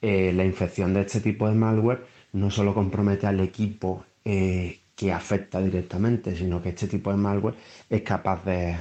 Eh, 0.00 0.32
la 0.32 0.44
infección 0.44 0.94
de 0.94 1.00
este 1.02 1.20
tipo 1.20 1.48
de 1.48 1.54
malware 1.56 2.04
no 2.32 2.50
solo 2.50 2.74
compromete 2.74 3.26
al 3.26 3.40
equipo 3.40 4.04
eh, 4.24 4.78
que 4.98 5.12
afecta 5.12 5.60
directamente, 5.60 6.34
sino 6.34 6.60
que 6.60 6.70
este 6.70 6.88
tipo 6.88 7.12
de 7.12 7.16
malware 7.16 7.54
es 7.88 8.02
capaz 8.02 8.44
de, 8.44 8.76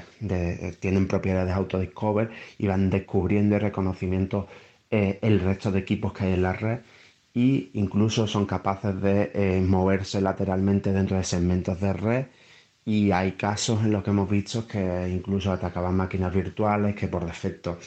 tienen 0.79 1.07
propiedades 1.07 1.53
autodiscover 1.53 2.31
y 2.57 2.65
van 2.65 2.89
descubriendo 2.89 3.55
y 3.55 3.59
reconocimiento 3.59 4.47
eh, 4.89 5.19
el 5.21 5.39
resto 5.39 5.71
de 5.71 5.79
equipos 5.79 6.13
que 6.13 6.23
hay 6.25 6.33
en 6.33 6.41
la 6.41 6.53
red 6.53 6.79
y 7.35 7.69
incluso 7.73 8.25
son 8.25 8.47
capaces 8.47 8.99
de 8.99 9.31
eh, 9.35 9.61
moverse 9.61 10.19
lateralmente 10.19 10.91
dentro 10.91 11.17
de 11.17 11.23
segmentos 11.23 11.79
de 11.79 11.93
red. 11.93 12.25
Y 12.83 13.11
hay 13.11 13.33
casos 13.33 13.81
en 13.83 13.91
los 13.91 14.03
que 14.03 14.09
hemos 14.09 14.29
visto 14.29 14.67
que 14.67 15.07
incluso 15.09 15.51
atacaban 15.51 15.95
máquinas 15.95 16.33
virtuales 16.33 16.95
que 16.95 17.07
por 17.07 17.25
defecto 17.25 17.77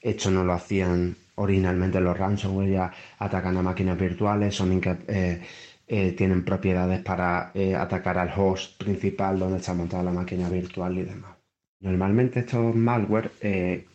esto 0.00 0.30
no 0.30 0.44
lo 0.44 0.54
hacían 0.54 1.16
originalmente 1.36 2.00
los 2.00 2.16
ransomware 2.16 2.70
ya 2.70 2.92
atacan 3.18 3.56
a 3.56 3.62
máquinas 3.62 3.98
virtuales 3.98 4.54
son 4.54 4.80
eh, 5.08 5.42
eh, 5.86 6.12
tienen 6.12 6.44
propiedades 6.44 7.00
para 7.02 7.52
atacar 7.78 8.18
al 8.18 8.32
host 8.36 8.82
principal 8.82 9.38
donde 9.38 9.58
está 9.58 9.74
montada 9.74 10.02
la 10.02 10.12
máquina 10.12 10.48
virtual 10.48 10.98
y 10.98 11.02
demás 11.02 11.32
Normalmente 11.80 12.40
estos 12.40 12.74
malware, 12.74 13.30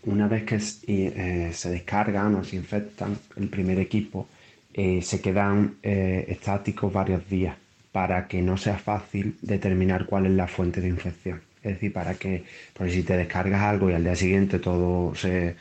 una 0.04 0.28
vez 0.28 0.44
que 0.44 0.60
se 0.60 1.70
descargan 1.70 2.36
o 2.36 2.44
se 2.44 2.56
infectan 2.56 3.18
el 3.36 3.50
primer 3.50 3.80
equipo, 3.80 4.28
eh, 4.74 5.02
se 5.02 5.20
quedan 5.20 5.78
eh, 5.82 6.26
estáticos 6.30 6.94
varios 6.94 7.28
días 7.28 7.58
para 7.92 8.28
que 8.28 8.42
no 8.42 8.56
sea 8.56 8.78
fácil 8.78 9.36
determinar 9.42 10.06
cuál 10.06 10.28
es 10.28 10.32
la 10.34 10.48
fuente 10.48 10.80
de 10.80 10.88
infección. 10.88 11.42
Es 11.62 11.74
decir, 11.74 11.92
para 11.92 12.14
que, 12.14 12.46
por 12.74 12.90
si 12.90 13.04
te 13.04 13.18
descargas 13.18 13.62
algo 13.62 13.90
y 13.90 13.94
al 13.94 14.04
día 14.04 14.16
siguiente 14.16 14.60
todo 14.60 15.14
se, 15.16 15.56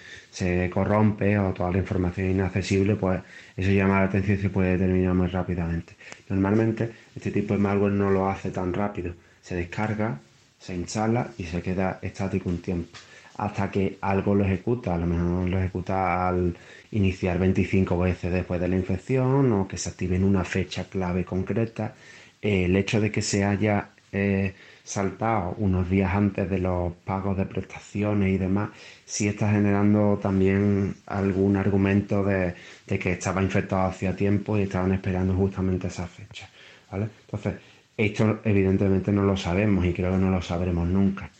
corrompe 0.71 1.39
o 1.39 1.53
toda 1.53 1.73
la 1.73 1.79
información 1.79 2.29
es 2.29 2.35
inaccesible, 2.35 2.95
pues 2.95 3.21
eso 3.57 3.71
llama 3.73 4.01
la 4.01 4.07
atención 4.07 4.39
y 4.39 4.43
se 4.43 4.51
puede 4.51 4.73
determinar 4.73 5.15
muy 5.15 5.27
rápidamente. 5.27 5.95
Normalmente 6.29 6.91
este 7.17 7.33
tipo 7.33 7.55
de 7.55 7.61
malware 7.61 7.93
no 7.93 8.11
lo 8.11 8.31
hace 8.31 8.51
tan 8.51 8.73
rápido. 8.73 9.13
Se 9.43 9.57
descarga, 9.57 10.21
se 10.61 10.75
instala 10.75 11.31
y 11.37 11.45
se 11.45 11.63
queda 11.63 11.99
estático 12.01 12.49
un 12.49 12.63
tiempo. 12.63 12.97
Hasta 13.37 13.71
que 13.71 13.99
algo 14.01 14.35
lo 14.35 14.45
ejecuta, 14.45 14.95
a 14.95 14.99
lo 14.99 15.07
mejor 15.07 15.49
lo 15.49 15.59
ejecuta 15.59 16.29
al 16.29 16.57
iniciar 16.93 17.39
25 17.39 17.99
veces 17.99 18.33
después 18.33 18.61
de 18.61 18.69
la 18.69 18.77
infección 18.77 19.53
o 19.53 19.69
que 19.69 19.77
se 19.79 19.89
active 19.89 20.17
en 20.17 20.25
una 20.25 20.45
fecha 20.45 20.85
clave 20.85 21.25
concreta. 21.25 21.95
El 22.41 22.77
hecho 22.77 23.01
de 23.01 23.11
que 23.11 23.23
se 23.23 23.45
haya 23.45 23.91
eh, 24.13 24.55
saltado 24.88 25.55
unos 25.59 25.88
días 25.90 26.14
antes 26.14 26.48
de 26.48 26.59
los 26.59 26.94
pagos 27.05 27.37
de 27.37 27.44
prestaciones 27.44 28.35
y 28.35 28.38
demás, 28.38 28.70
sí 29.05 29.29
está 29.29 29.51
generando 29.51 30.18
también 30.20 30.94
algún 31.07 31.57
argumento 31.57 32.24
de, 32.24 32.55
que 32.87 33.12
estaba 33.12 33.42
infectado 33.42 33.83
hacía 33.83 34.16
tiempo 34.16 34.57
y 34.57 34.62
estaban 34.62 34.92
esperando 34.92 35.35
justamente 35.35 35.88
esa 35.88 36.07
fecha. 36.07 36.48
¿vale? 36.90 37.09
Entonces, 37.27 37.57
esto 37.98 38.40
evidentemente 38.44 39.12
no 39.12 39.24
lo 39.24 39.37
sabemos 39.37 39.85
y 39.85 39.92
creo 39.92 40.12
que 40.12 40.18
no 40.18 40.31
lo 40.31 40.40
sabremos 40.40 40.88
nunca. 40.88 41.31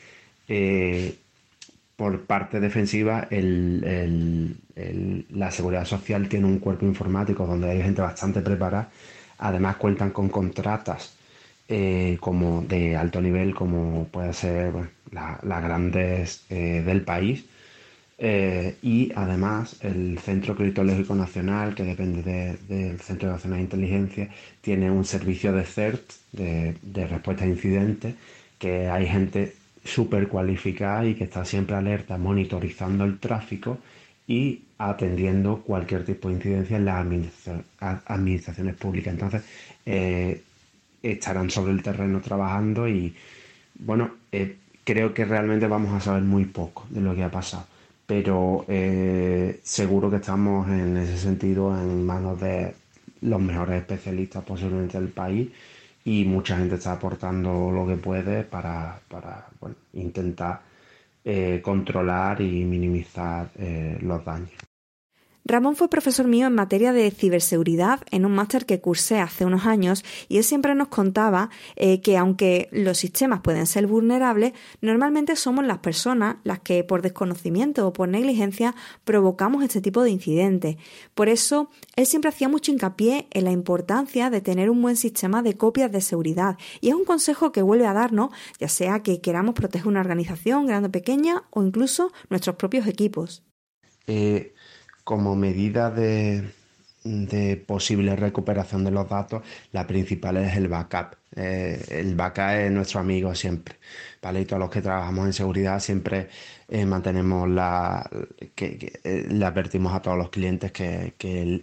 Eh, 0.47 1.17
por 1.97 2.27
parte 2.27 2.61
defensiva, 2.61 3.29
la 5.31 5.51
seguridad 5.51 5.87
social 5.87 6.29
tiene 6.29 6.47
un 6.47 6.59
cuerpo 6.59 6.85
informático 6.85 7.47
donde 7.47 7.71
hay 7.71 7.83
gente 7.83 8.03
bastante 8.03 8.43
preparada. 8.43 8.91
Además, 9.39 9.77
cuentan 9.77 10.11
con 10.11 10.29
contratas 10.29 11.18
eh, 11.69 12.17
como 12.21 12.63
de 12.63 12.97
alto 12.97 13.21
nivel, 13.21 13.55
como 13.55 14.09
puede 14.09 14.33
ser 14.33 14.73
las 15.13 15.63
grandes 15.63 16.45
eh, 16.51 16.83
del 16.85 17.03
país. 17.03 17.45
Eh, 18.21 18.77
y 18.83 19.13
además, 19.15 19.77
el 19.83 20.19
Centro 20.19 20.57
Criptológico 20.57 21.15
Nacional, 21.15 21.75
que 21.75 21.85
depende 21.85 22.59
del 22.69 23.01
Centro 23.01 23.31
Nacional 23.31 23.59
de 23.59 23.65
Inteligencia, 23.65 24.29
tiene 24.61 24.91
un 24.91 25.05
servicio 25.05 25.53
de 25.53 25.65
CERT, 25.65 26.13
de, 26.33 26.77
de 26.83 27.07
respuesta 27.07 27.45
a 27.45 27.49
incidentes, 27.49 28.15
que 28.59 28.89
hay 28.89 29.07
gente 29.07 29.55
súper 29.85 30.29
cualificada 30.29 31.07
y 31.07 31.15
que 31.15 31.25
está 31.25 31.45
siempre 31.45 31.77
alerta, 31.77 32.19
monitorizando 32.19 33.05
el 33.05 33.19
tráfico 33.21 33.79
y 34.27 34.65
atendiendo 34.79 35.63
cualquier 35.63 36.05
tipo 36.05 36.29
de 36.29 36.35
incidencia 36.35 36.77
en 36.77 36.85
las 36.85 37.07
administraciones 38.07 38.75
públicas. 38.77 39.13
Entonces, 39.15 39.43
estarán 41.03 41.51
sobre 41.51 41.73
el 41.73 41.83
terreno 41.83 42.21
trabajando 42.21 42.89
y, 42.89 43.15
bueno, 43.79 44.11
eh, 44.33 44.57
creo 44.85 45.15
que 45.15 45.25
realmente 45.25 45.67
vamos 45.67 45.93
a 45.93 46.01
saber 46.01 46.23
muy 46.23 46.45
poco 46.47 46.87
de 46.91 47.01
lo 47.01 47.15
que 47.15 47.25
ha 47.25 47.31
pasado, 47.31 47.67
pero 48.07 48.65
eh, 48.69 49.61
seguro 49.63 50.11
que 50.11 50.17
estamos 50.17 50.69
en 50.69 50.97
ese 50.97 51.19
sentido 51.19 51.77
en 51.79 52.05
manos 52.05 52.41
de 52.41 52.75
los 53.23 53.41
mejores 53.41 53.81
especialistas 53.81 54.45
posiblemente 54.45 54.99
del 54.99 55.09
país 55.09 55.49
y 56.05 56.25
mucha 56.25 56.57
gente 56.57 56.77
está 56.77 56.93
aportando 56.93 57.71
lo 57.71 57.87
que 57.87 57.97
puede 57.97 58.45
para, 58.45 59.01
intentar 59.93 60.61
eh, 61.25 61.61
controlar 61.63 62.41
y 62.41 62.65
minimizar 62.65 63.51
los 64.01 64.25
daños. 64.25 64.68
Ramón 65.49 65.77
fue 65.77 65.89
profesor 65.89 66.29
mío 66.29 66.47
en 66.47 66.55
materia 66.55 66.93
de 66.93 67.11
ciberseguridad 67.11 68.01
en 68.11 68.27
un 68.27 68.33
máster 68.33 68.67
que 68.67 68.83
cursé 68.83 69.19
hace 69.19 69.47
unos 69.47 69.65
años 69.65 70.05
y 70.29 70.37
él 70.37 70.45
siempre 70.45 70.75
nos 70.75 70.89
contaba 70.89 71.49
eh, 71.75 72.03
que 72.03 72.19
aunque 72.19 72.69
los 72.71 72.99
sistemas 72.99 73.41
pueden 73.41 73.67
ser 73.67 73.87
vulnerables, 73.87 74.53
normalmente 74.83 75.37
somos 75.37 75.65
las 75.65 75.79
personas 75.79 76.37
las 76.45 76.61
que 76.61 76.85
por 76.85 77.01
desconocimiento 77.01 77.87
o 77.87 77.95
por 77.95 78.11
negligencia 78.11 78.75
provocamos 79.05 79.65
este 79.65 79.81
tipo 79.81 80.03
de 80.03 80.11
incidentes. 80.11 80.77
Por 81.15 81.31
eso, 81.31 81.71
él 81.97 82.05
siempre 82.05 82.29
hacía 82.29 82.51
mucho 82.51 82.71
hincapié 82.71 83.27
en 83.31 83.45
la 83.45 83.51
importancia 83.51 84.29
de 84.29 84.43
tener 84.43 84.69
un 84.69 84.83
buen 84.83 84.97
sistema 84.97 85.43
de 85.43 85.57
copias 85.57 85.91
de 85.91 86.03
seguridad 86.03 86.59
y 86.83 86.91
es 86.91 86.95
un 86.95 87.07
consejo 87.07 87.53
que 87.53 87.63
vuelve 87.63 87.87
a 87.87 87.95
darnos, 87.95 88.33
ya 88.61 88.69
sea 88.69 89.03
que 89.03 89.23
queramos 89.23 89.55
proteger 89.55 89.89
una 89.89 90.01
organización 90.01 90.67
grande 90.67 90.89
o 90.89 90.93
pequeña 90.93 91.45
o 91.49 91.63
incluso 91.63 92.13
nuestros 92.29 92.57
propios 92.57 92.87
equipos. 92.87 93.45
Eh, 94.11 94.55
como 95.09 95.35
medida 95.35 95.91
de, 95.91 96.45
posible 97.67 98.15
recuperación 98.15 98.85
de 98.85 98.91
los 98.91 99.09
datos, 99.09 99.43
la 99.73 99.87
principal 99.87 100.37
es 100.37 100.55
el 100.55 100.69
backup. 100.69 101.17
Eh, 101.35 101.83
el 101.93 102.15
backup 102.15 102.51
es 102.51 102.71
nuestro 102.71 103.01
amigo 103.01 103.35
siempre, 103.35 103.77
¿vale? 104.21 104.43
Y 104.43 104.45
todos 104.45 104.61
los 104.61 104.69
que 104.69 104.83
trabajamos 104.83 105.25
en 105.25 105.33
seguridad 105.33 105.81
siempre 105.81 106.29
eh, 106.69 106.85
mantenemos 106.85 107.49
la... 107.49 108.07
que, 108.55 109.01
eh, 109.03 109.27
le 109.31 109.45
advertimos 109.47 109.95
a 109.95 110.03
todos 110.03 110.19
los 110.19 110.29
clientes 110.29 110.73
que, 110.73 111.15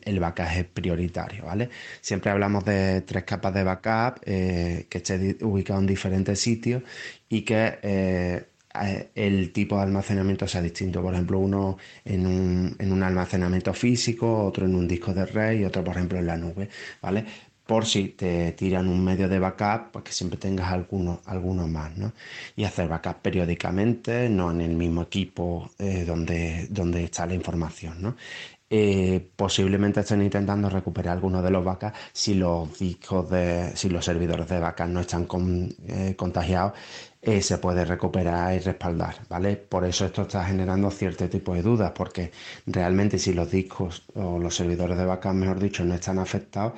el, 0.03 0.19
backup 0.19 0.47
es 0.47 0.65
prioritario, 0.65 1.45
¿vale? 1.45 1.69
Siempre 2.01 2.31
hablamos 2.31 2.65
de 2.65 3.01
tres 3.01 3.25
capas 3.25 3.53
de 3.53 3.63
backup 3.63 4.21
que 4.21 4.87
esté 4.89 5.37
ubicado 5.41 5.79
en 5.81 5.85
diferentes 5.85 6.39
sitios 6.39 6.81
y 7.29 7.43
que 7.43 8.47
el 9.15 9.51
tipo 9.51 9.77
de 9.77 9.83
almacenamiento 9.83 10.47
sea 10.47 10.61
distinto. 10.61 11.01
Por 11.01 11.13
ejemplo, 11.13 11.39
uno 11.39 11.77
en 12.03 12.25
un, 12.25 12.75
en 12.79 12.91
un, 12.91 13.03
almacenamiento 13.03 13.73
físico, 13.73 14.45
otro 14.45 14.65
en 14.65 14.75
un 14.75 14.87
disco 14.87 15.13
de 15.13 15.25
red 15.25 15.59
y 15.59 15.65
otro, 15.65 15.83
por 15.83 15.95
ejemplo, 15.95 16.19
en 16.19 16.27
la 16.27 16.37
nube. 16.37 16.69
¿vale? 17.01 17.25
por 17.65 17.85
si 17.85 18.09
te 18.09 18.51
tiran 18.51 18.87
un 18.87 19.03
medio 19.03 19.27
de 19.27 19.39
backup, 19.39 19.91
pues 19.91 20.05
que 20.05 20.11
siempre 20.11 20.37
tengas 20.37 20.71
algunos, 20.71 21.19
algunos 21.25 21.67
más, 21.67 21.97
¿no? 21.97 22.13
Y 22.55 22.63
hacer 22.63 22.87
backup 22.87 23.21
periódicamente, 23.21 24.29
no 24.29 24.51
en 24.51 24.61
el 24.61 24.75
mismo 24.75 25.03
equipo 25.03 25.71
eh, 25.79 26.05
donde, 26.05 26.67
donde 26.69 27.05
está 27.05 27.25
la 27.25 27.33
información, 27.33 28.01
¿no? 28.01 28.15
Eh, 28.67 29.29
posiblemente 29.35 29.99
estén 29.99 30.23
intentando 30.23 30.69
recuperar 30.69 31.13
algunos 31.13 31.43
de 31.43 31.51
los 31.51 31.63
backups 31.63 31.97
si 32.11 32.33
los 32.33 32.77
discos 32.79 33.29
de, 33.29 33.71
si 33.75 33.89
los 33.89 34.03
servidores 34.03 34.47
de 34.47 34.59
backup 34.59 34.87
no 34.87 35.01
están 35.01 35.27
eh, 35.87 36.15
contagiados, 36.15 36.73
se 37.41 37.57
puede 37.57 37.85
recuperar 37.85 38.53
y 38.53 38.59
respaldar, 38.59 39.15
¿vale? 39.29 39.57
Por 39.57 39.83
eso 39.83 40.05
esto 40.05 40.23
está 40.23 40.43
generando 40.43 40.91
cierto 40.91 41.27
tipo 41.27 41.53
de 41.53 41.61
dudas, 41.61 41.91
porque 41.95 42.31
realmente 42.67 43.17
si 43.17 43.33
los 43.33 43.49
discos 43.49 44.03
o 44.13 44.37
los 44.37 44.55
servidores 44.55 44.97
de 44.97 45.05
backup, 45.05 45.33
mejor 45.33 45.59
dicho, 45.59 45.83
no 45.83 45.95
están 45.95 46.19
afectados, 46.19 46.73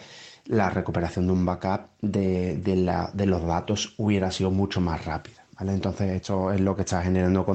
la 0.45 0.69
recuperación 0.69 1.27
de 1.27 1.33
un 1.33 1.45
backup 1.45 1.89
de, 2.01 2.57
de, 2.57 3.25
los 3.25 3.45
datos 3.45 3.93
hubiera 3.97 4.31
sido 4.31 4.51
mucho 4.51 4.79
más 4.79 5.05
rápida. 5.05 5.45
¿vale? 5.59 5.73
Entonces 5.73 6.11
esto 6.11 6.51
es 6.51 6.61
lo 6.61 6.75
que 6.75 6.83
está 6.83 7.01
generando 7.01 7.45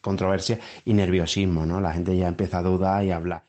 controversia 0.00 0.58
y 0.84 0.94
nerviosismo. 0.94 1.64
¿no? 1.64 1.80
La 1.80 1.92
gente 1.92 2.16
ya 2.16 2.28
empieza 2.28 2.58
a 2.58 2.62
dudar 2.62 3.04
y 3.04 3.12
a 3.12 3.16
hablar. 3.16 3.44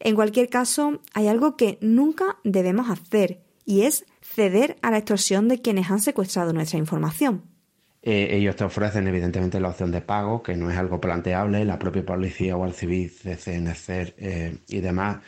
En 0.00 0.16
cualquier 0.16 0.48
caso, 0.50 1.00
hay 1.14 1.28
algo 1.28 1.56
que 1.56 1.78
nunca 1.80 2.38
debemos 2.42 2.90
hacer 2.90 3.44
y 3.64 3.82
es 3.82 4.04
ceder 4.20 4.76
a 4.82 4.90
la 4.90 4.98
extorsión 4.98 5.48
de 5.48 5.60
quienes 5.60 5.90
han 5.90 6.00
secuestrado 6.00 6.52
nuestra 6.52 6.78
información. 6.78 7.53
Eh, 8.06 8.36
ellos 8.36 8.54
te 8.54 8.64
ofrecen 8.64 9.08
evidentemente 9.08 9.58
la 9.58 9.70
opción 9.70 9.90
de 9.90 10.02
pago, 10.02 10.42
que 10.42 10.56
no 10.56 10.70
es 10.70 10.76
algo 10.76 11.00
planteable, 11.00 11.64
la 11.64 11.78
propia 11.78 12.04
policía 12.04 12.56
o 12.56 12.66
el 12.66 12.74
civil, 12.74 13.10
CNC 13.10 14.14
y 14.68 14.80
demás 14.80 15.18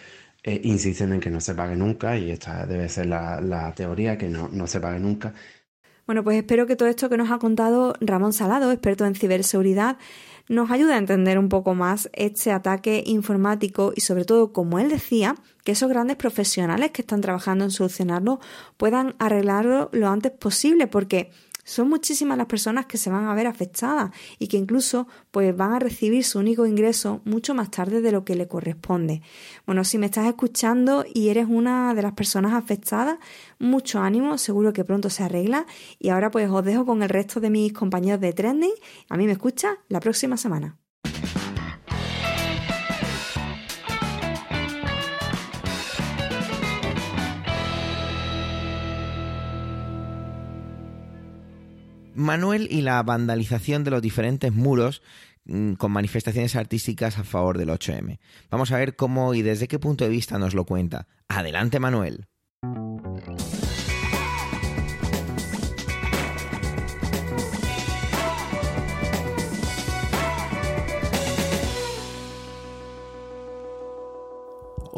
eh, 0.49 0.61
insisten 0.63 1.13
en 1.13 1.19
que 1.21 1.29
no 1.29 1.41
se 1.41 1.57
pague 1.57 1.75
nunca 1.75 2.17
y 2.17 2.31
esta 2.31 2.67
debe 2.67 2.89
ser 2.89 3.07
la, 3.07 3.73
teoría, 3.75 4.17
que 4.17 4.29
no, 4.29 4.49
no 4.49 4.69
se 4.69 4.79
pague 4.79 5.01
nunca. 5.01 5.35
Bueno, 6.07 6.23
pues 6.23 6.37
espero 6.37 6.69
que 6.69 6.77
todo 6.77 6.89
esto 6.89 7.09
que 7.09 7.17
nos 7.17 7.33
ha 7.33 7.39
contado 7.41 7.95
Ramón 8.01 8.33
Salado, 8.33 8.71
experto 8.71 9.05
en 9.07 9.17
ciberseguridad, 9.17 9.99
nos 10.49 10.71
ayude 10.71 10.95
a 10.95 10.99
entender 10.99 11.41
un 11.41 11.49
poco 11.49 11.75
más 11.75 12.09
este 12.13 12.53
ataque 12.53 13.03
informático 13.07 13.93
y 13.97 14.03
sobre 14.03 14.25
todo, 14.25 14.53
como 14.53 14.79
él 14.79 14.89
decía, 14.89 15.35
que 15.65 15.73
esos 15.73 15.89
grandes 15.89 16.17
profesionales 16.17 16.93
que 16.93 17.03
están 17.03 17.23
trabajando 17.23 17.65
en 17.65 17.73
solucionarlo 17.73 18.39
puedan 18.77 19.17
arreglarlo 19.19 19.91
lo 19.93 20.09
antes 20.09 20.31
posible, 20.31 20.87
porque 20.87 21.33
son 21.67 21.89
muchísimas 21.89 22.39
las 22.39 22.47
personas 22.47 22.87
que 22.87 22.97
se 22.97 23.11
van 23.11 23.27
a 23.27 23.35
ver 23.35 23.49
afectadas 23.49 24.13
y 24.39 24.47
que 24.47 24.57
incluso 24.57 25.09
pues 25.33 25.55
van 25.55 25.73
a 25.73 25.81
recibir 25.81 26.23
su 26.25 26.39
único 26.39 26.65
ingreso 26.65 27.21
mucho 27.25 27.55
más 27.55 27.73
tarde 27.73 28.01
de 28.01 28.13
lo 28.13 28.25
que 28.25 28.37
le 28.37 28.47
corresponde. 28.47 29.21
Bueno, 29.67 29.83
si 29.83 29.99
me 29.99 30.07
estás 30.07 30.27
escuchando 30.27 31.05
y 31.13 31.29
eres 31.29 31.47
una 31.49 31.93
de 31.93 32.03
las 32.03 32.13
personas 32.13 32.55
afectadas, 32.55 33.19
mucho 33.59 33.99
ánimo, 33.99 34.39
seguro 34.39 34.73
que 34.73 34.85
pronto 34.85 35.11
se 35.11 35.25
arregla 35.25 35.67
y 35.99 36.11
ahora 36.11 36.31
pues 36.31 36.49
os 36.49 36.65
dejo 36.65 36.87
con 36.87 37.03
el 37.03 37.09
resto 37.09 37.41
de 37.41 37.51
mis 37.51 37.73
compañeros 37.73 38.21
de 38.21 38.33
trending. 38.33 38.75
A 39.09 39.17
mí 39.17 39.27
me 39.27 39.33
escucha 39.33 39.79
la 39.89 39.99
próxima 39.99 40.37
semana. 40.37 40.79
Manuel 52.17 52.67
y 52.71 52.81
la 52.81 53.03
vandalización 53.03 53.85
de 53.85 53.91
los 53.91 54.03
diferentes 54.03 54.53
muros 54.53 55.03
mm, 55.45 55.75
con 55.75 55.93
manifestaciones 55.93 56.57
artísticas 56.57 57.19
a 57.19 57.25
favor 57.25 57.59
del 57.59 57.69
8M. 57.69 58.19
Vamos 58.51 58.73
a 58.73 58.79
ver 58.79 58.97
cómo 58.97 59.35
y 59.35 59.43
desde 59.43 59.69
qué 59.69 59.79
punto 59.79 60.05
de 60.05 60.11
vista 60.11 60.39
nos 60.39 60.55
lo 60.55 60.65
cuenta. 60.65 61.07
Adelante, 61.29 61.79
Manuel. 61.79 62.27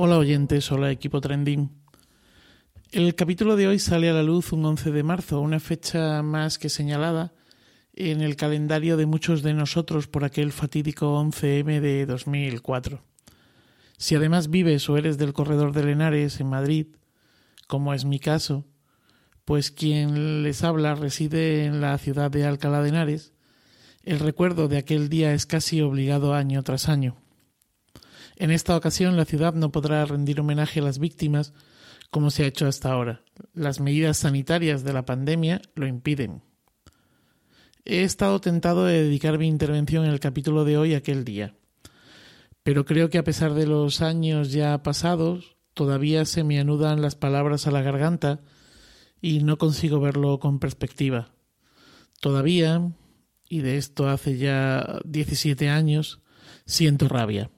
Hola 0.00 0.18
oyentes, 0.18 0.70
hola 0.70 0.92
equipo 0.92 1.20
trending. 1.20 1.77
El 2.90 3.14
capítulo 3.14 3.56
de 3.56 3.68
hoy 3.68 3.78
sale 3.78 4.08
a 4.08 4.14
la 4.14 4.22
luz 4.22 4.50
un 4.50 4.64
11 4.64 4.92
de 4.92 5.02
marzo, 5.02 5.42
una 5.42 5.60
fecha 5.60 6.22
más 6.22 6.58
que 6.58 6.70
señalada 6.70 7.34
en 7.92 8.22
el 8.22 8.34
calendario 8.34 8.96
de 8.96 9.04
muchos 9.04 9.42
de 9.42 9.52
nosotros 9.52 10.06
por 10.06 10.24
aquel 10.24 10.52
fatídico 10.52 11.22
11M 11.22 11.80
de 11.80 12.06
2004. 12.06 13.04
Si 13.98 14.14
además 14.14 14.48
vives 14.48 14.88
o 14.88 14.96
eres 14.96 15.18
del 15.18 15.34
corredor 15.34 15.74
de 15.74 15.84
Lenares 15.84 16.40
en 16.40 16.48
Madrid, 16.48 16.86
como 17.66 17.92
es 17.92 18.06
mi 18.06 18.20
caso, 18.20 18.64
pues 19.44 19.70
quien 19.70 20.42
les 20.42 20.64
habla 20.64 20.94
reside 20.94 21.66
en 21.66 21.82
la 21.82 21.98
ciudad 21.98 22.30
de 22.30 22.46
Alcalá 22.46 22.80
de 22.80 22.88
Henares, 22.88 23.34
el 24.02 24.18
recuerdo 24.18 24.66
de 24.66 24.78
aquel 24.78 25.10
día 25.10 25.34
es 25.34 25.44
casi 25.44 25.82
obligado 25.82 26.32
año 26.32 26.62
tras 26.62 26.88
año. 26.88 27.16
En 28.36 28.50
esta 28.50 28.74
ocasión 28.74 29.18
la 29.18 29.26
ciudad 29.26 29.52
no 29.52 29.72
podrá 29.72 30.06
rendir 30.06 30.40
homenaje 30.40 30.80
a 30.80 30.84
las 30.84 30.98
víctimas 30.98 31.52
como 32.10 32.30
se 32.30 32.44
ha 32.44 32.46
hecho 32.46 32.66
hasta 32.66 32.92
ahora. 32.92 33.22
Las 33.54 33.80
medidas 33.80 34.18
sanitarias 34.18 34.84
de 34.84 34.92
la 34.92 35.04
pandemia 35.04 35.60
lo 35.74 35.86
impiden. 35.86 36.42
He 37.84 38.02
estado 38.02 38.40
tentado 38.40 38.84
de 38.84 39.02
dedicar 39.02 39.38
mi 39.38 39.46
intervención 39.46 40.04
en 40.04 40.10
el 40.10 40.20
capítulo 40.20 40.64
de 40.64 40.76
hoy 40.76 40.94
a 40.94 40.98
aquel 40.98 41.24
día, 41.24 41.54
pero 42.62 42.84
creo 42.84 43.08
que 43.08 43.18
a 43.18 43.24
pesar 43.24 43.54
de 43.54 43.66
los 43.66 44.02
años 44.02 44.52
ya 44.52 44.82
pasados, 44.82 45.56
todavía 45.72 46.24
se 46.24 46.44
me 46.44 46.60
anudan 46.60 47.00
las 47.00 47.14
palabras 47.14 47.66
a 47.66 47.70
la 47.70 47.82
garganta 47.82 48.40
y 49.20 49.42
no 49.42 49.56
consigo 49.58 50.00
verlo 50.00 50.38
con 50.38 50.58
perspectiva. 50.58 51.30
Todavía, 52.20 52.92
y 53.48 53.60
de 53.60 53.78
esto 53.78 54.08
hace 54.08 54.36
ya 54.36 55.00
17 55.04 55.68
años, 55.68 56.20
siento 56.66 57.08
rabia. 57.08 57.50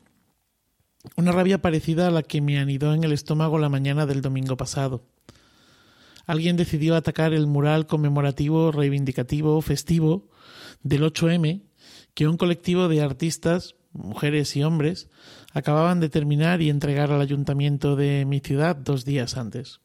Una 1.17 1.33
rabia 1.33 1.63
parecida 1.63 2.09
a 2.09 2.11
la 2.11 2.23
que 2.23 2.41
me 2.41 2.59
anidó 2.59 2.93
en 2.93 3.05
el 3.05 3.13
estómago 3.13 3.59
la 3.59 3.71
mañana 3.71 4.05
del 4.05 4.21
domingo 4.21 4.57
pasado. 4.57 5.07
Alguien 6.27 6.57
decidió 6.57 6.95
atacar 6.95 7.33
el 7.33 7.47
mural 7.47 7.87
conmemorativo, 7.87 8.71
reivindicativo, 8.71 9.61
festivo 9.63 10.29
del 10.83 11.03
8M 11.03 11.63
que 12.15 12.29
un 12.29 12.37
colectivo 12.37 12.89
de 12.89 13.01
artistas, 13.01 13.77
mujeres 13.93 14.55
y 14.57 14.63
hombres, 14.63 15.09
acababan 15.53 16.01
de 16.01 16.09
terminar 16.09 16.61
y 16.61 16.69
entregar 16.71 17.11
al 17.13 17.21
ayuntamiento 17.21 17.97
de 17.97 18.25
mi 18.27 18.41
ciudad 18.41 18.77
dos 18.77 19.05
días 19.05 19.37
antes. 19.37 19.81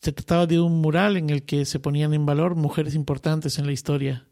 Se 0.00 0.12
trataba 0.12 0.46
de 0.46 0.60
un 0.60 0.80
mural 0.80 1.16
en 1.16 1.28
el 1.28 1.44
que 1.44 1.64
se 1.64 1.80
ponían 1.80 2.14
en 2.14 2.24
valor 2.24 2.54
mujeres 2.54 2.94
importantes 2.94 3.58
en 3.58 3.66
la 3.66 3.72
historia. 3.72 4.26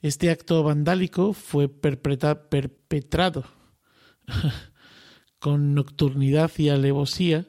Este 0.00 0.30
acto 0.30 0.62
vandálico 0.62 1.32
fue 1.32 1.68
perpetrado 1.68 3.44
con 5.38 5.74
nocturnidad 5.74 6.50
y 6.56 6.68
alevosía, 6.68 7.46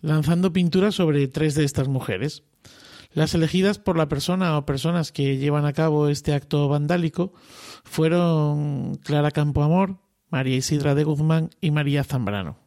lanzando 0.00 0.52
pinturas 0.52 0.94
sobre 0.94 1.28
tres 1.28 1.54
de 1.54 1.64
estas 1.64 1.88
mujeres. 1.88 2.42
Las 3.12 3.34
elegidas 3.34 3.78
por 3.78 3.98
la 3.98 4.08
persona 4.08 4.56
o 4.56 4.64
personas 4.64 5.12
que 5.12 5.36
llevan 5.36 5.66
a 5.66 5.74
cabo 5.74 6.08
este 6.08 6.32
acto 6.32 6.68
vandálico 6.68 7.34
fueron 7.84 8.94
Clara 8.96 9.30
Campoamor, 9.30 9.98
María 10.30 10.56
Isidra 10.56 10.94
de 10.94 11.04
Guzmán 11.04 11.50
y 11.60 11.70
María 11.70 12.04
Zambrano. 12.04 12.58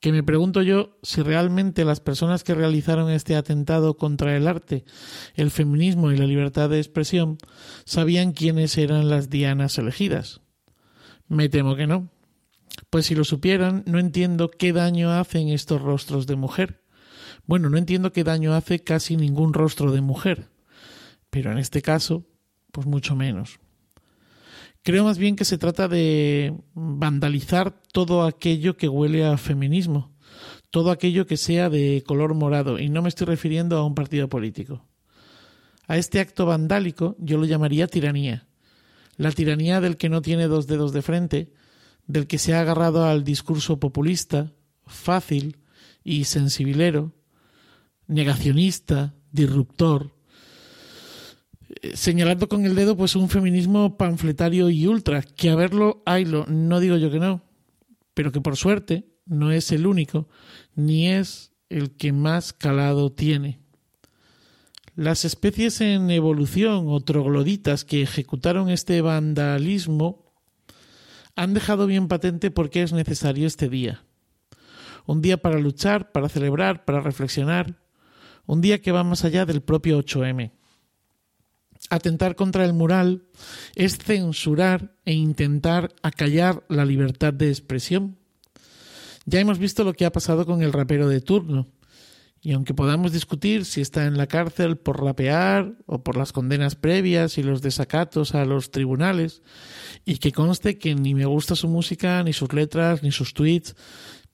Que 0.00 0.12
me 0.12 0.22
pregunto 0.22 0.62
yo 0.62 0.96
si 1.02 1.20
realmente 1.20 1.84
las 1.84 2.00
personas 2.00 2.42
que 2.42 2.54
realizaron 2.54 3.10
este 3.10 3.36
atentado 3.36 3.98
contra 3.98 4.34
el 4.34 4.48
arte, 4.48 4.86
el 5.34 5.50
feminismo 5.50 6.10
y 6.10 6.16
la 6.16 6.24
libertad 6.24 6.70
de 6.70 6.78
expresión 6.78 7.36
sabían 7.84 8.32
quiénes 8.32 8.78
eran 8.78 9.10
las 9.10 9.28
dianas 9.28 9.76
elegidas. 9.76 10.40
Me 11.28 11.50
temo 11.50 11.76
que 11.76 11.86
no. 11.86 12.08
Pues 12.90 13.06
si 13.06 13.14
lo 13.14 13.24
supieran, 13.24 13.84
no 13.86 14.00
entiendo 14.00 14.50
qué 14.50 14.72
daño 14.72 15.12
hacen 15.12 15.48
estos 15.48 15.80
rostros 15.80 16.26
de 16.26 16.34
mujer. 16.34 16.82
Bueno, 17.46 17.70
no 17.70 17.78
entiendo 17.78 18.12
qué 18.12 18.24
daño 18.24 18.52
hace 18.54 18.80
casi 18.80 19.16
ningún 19.16 19.54
rostro 19.54 19.92
de 19.92 20.00
mujer. 20.00 20.50
Pero 21.30 21.52
en 21.52 21.58
este 21.58 21.82
caso, 21.82 22.26
pues 22.72 22.86
mucho 22.86 23.14
menos. 23.14 23.60
Creo 24.82 25.04
más 25.04 25.18
bien 25.18 25.36
que 25.36 25.44
se 25.44 25.58
trata 25.58 25.88
de 25.88 26.54
vandalizar 26.74 27.80
todo 27.92 28.24
aquello 28.24 28.76
que 28.76 28.88
huele 28.88 29.24
a 29.24 29.36
feminismo, 29.36 30.16
todo 30.70 30.90
aquello 30.90 31.26
que 31.26 31.36
sea 31.36 31.68
de 31.68 32.02
color 32.06 32.34
morado, 32.34 32.78
y 32.78 32.88
no 32.88 33.02
me 33.02 33.10
estoy 33.10 33.26
refiriendo 33.26 33.76
a 33.76 33.84
un 33.84 33.94
partido 33.94 34.28
político. 34.28 34.86
A 35.86 35.98
este 35.98 36.18
acto 36.18 36.46
vandálico 36.46 37.14
yo 37.18 37.36
lo 37.36 37.44
llamaría 37.44 37.88
tiranía. 37.88 38.46
La 39.16 39.32
tiranía 39.32 39.80
del 39.80 39.98
que 39.98 40.08
no 40.08 40.22
tiene 40.22 40.46
dos 40.46 40.66
dedos 40.66 40.92
de 40.92 41.02
frente, 41.02 41.52
del 42.06 42.26
que 42.26 42.38
se 42.38 42.54
ha 42.54 42.60
agarrado 42.60 43.04
al 43.04 43.24
discurso 43.24 43.78
populista, 43.78 44.52
fácil 44.86 45.58
y 46.02 46.24
sensibilero, 46.24 47.14
negacionista, 48.06 49.14
disruptor, 49.32 50.12
eh, 51.82 51.92
señalando 51.94 52.48
con 52.48 52.66
el 52.66 52.74
dedo 52.74 52.96
pues 52.96 53.14
un 53.14 53.28
feminismo 53.28 53.96
panfletario 53.96 54.70
y 54.70 54.86
ultra, 54.86 55.22
que 55.22 55.50
a 55.50 55.54
verlo 55.54 56.02
haylo, 56.06 56.44
no 56.48 56.80
digo 56.80 56.96
yo 56.96 57.10
que 57.10 57.20
no, 57.20 57.44
pero 58.14 58.32
que 58.32 58.40
por 58.40 58.56
suerte 58.56 59.06
no 59.26 59.52
es 59.52 59.70
el 59.70 59.86
único, 59.86 60.28
ni 60.74 61.08
es 61.08 61.52
el 61.68 61.92
que 61.92 62.12
más 62.12 62.52
calado 62.52 63.12
tiene. 63.12 63.60
Las 64.96 65.24
especies 65.24 65.80
en 65.80 66.10
evolución 66.10 66.86
o 66.88 67.00
trogloditas 67.00 67.84
que 67.84 68.02
ejecutaron 68.02 68.68
este 68.68 69.00
vandalismo 69.00 70.29
han 71.40 71.54
dejado 71.54 71.86
bien 71.86 72.06
patente 72.06 72.50
por 72.50 72.68
qué 72.68 72.82
es 72.82 72.92
necesario 72.92 73.46
este 73.46 73.70
día. 73.70 74.04
Un 75.06 75.22
día 75.22 75.40
para 75.40 75.58
luchar, 75.58 76.12
para 76.12 76.28
celebrar, 76.28 76.84
para 76.84 77.00
reflexionar, 77.00 77.80
un 78.44 78.60
día 78.60 78.82
que 78.82 78.92
va 78.92 79.04
más 79.04 79.24
allá 79.24 79.46
del 79.46 79.62
propio 79.62 79.98
8M. 80.00 80.52
Atentar 81.88 82.36
contra 82.36 82.66
el 82.66 82.74
mural 82.74 83.22
es 83.74 83.96
censurar 83.96 84.94
e 85.06 85.14
intentar 85.14 85.94
acallar 86.02 86.62
la 86.68 86.84
libertad 86.84 87.32
de 87.32 87.48
expresión. 87.48 88.18
Ya 89.24 89.40
hemos 89.40 89.58
visto 89.58 89.82
lo 89.82 89.94
que 89.94 90.04
ha 90.04 90.12
pasado 90.12 90.44
con 90.44 90.60
el 90.60 90.74
rapero 90.74 91.08
de 91.08 91.22
turno, 91.22 91.68
y 92.42 92.52
aunque 92.52 92.72
podamos 92.72 93.12
discutir 93.12 93.66
si 93.66 93.80
está 93.80 94.06
en 94.06 94.16
la 94.16 94.26
cárcel 94.26 94.78
por 94.78 95.02
rapear 95.02 95.74
o 95.86 96.02
por 96.02 96.16
las 96.16 96.32
condenas 96.32 96.74
previas 96.74 97.36
y 97.36 97.42
los 97.42 97.60
desacatos 97.60 98.34
a 98.34 98.44
los 98.46 98.70
tribunales, 98.70 99.42
y 100.06 100.18
que 100.18 100.32
conste 100.32 100.78
que 100.78 100.94
ni 100.94 101.14
me 101.14 101.26
gusta 101.26 101.54
su 101.54 101.68
música, 101.68 102.22
ni 102.22 102.32
sus 102.32 102.52
letras, 102.52 103.02
ni 103.02 103.12
sus 103.12 103.34
tweets, 103.34 103.76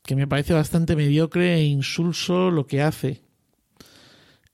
que 0.03 0.15
me 0.15 0.29
parece 0.29 0.53
bastante 0.53 0.95
mediocre 0.95 1.55
e 1.55 1.65
insulso 1.65 2.53
lo 2.53 2.67
que 2.67 2.81
hace, 2.81 3.23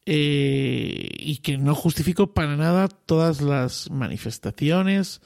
eh, 0.06 1.10
y 1.18 1.36
que 1.38 1.58
no 1.58 1.74
justifico 1.74 2.32
para 2.32 2.56
nada 2.56 2.88
todas 2.88 3.42
las 3.42 3.90
manifestaciones 3.90 5.20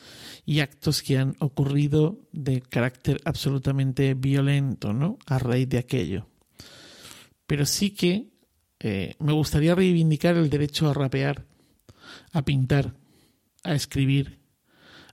y 0.44 0.60
actos 0.60 1.02
que 1.02 1.16
han 1.16 1.36
ocurrido 1.38 2.18
de 2.32 2.60
carácter 2.60 3.18
absolutamente 3.24 4.14
violento, 4.14 4.92
¿no? 4.92 5.16
A 5.26 5.38
raíz 5.38 5.68
de 5.68 5.78
aquello. 5.78 6.26
Pero 7.46 7.66
sí 7.66 7.90
que 7.90 8.30
eh, 8.80 9.14
me 9.18 9.32
gustaría 9.32 9.74
reivindicar 9.74 10.36
el 10.36 10.50
derecho 10.50 10.88
a 10.88 10.94
rapear, 10.94 11.46
a 12.32 12.44
pintar, 12.44 12.94
a 13.64 13.74
escribir, 13.74 14.40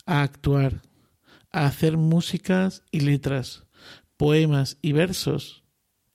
a 0.05 0.21
actuar, 0.21 0.81
a 1.51 1.65
hacer 1.65 1.97
músicas 1.97 2.83
y 2.91 3.01
letras, 3.01 3.63
poemas 4.17 4.77
y 4.81 4.91
versos 4.91 5.63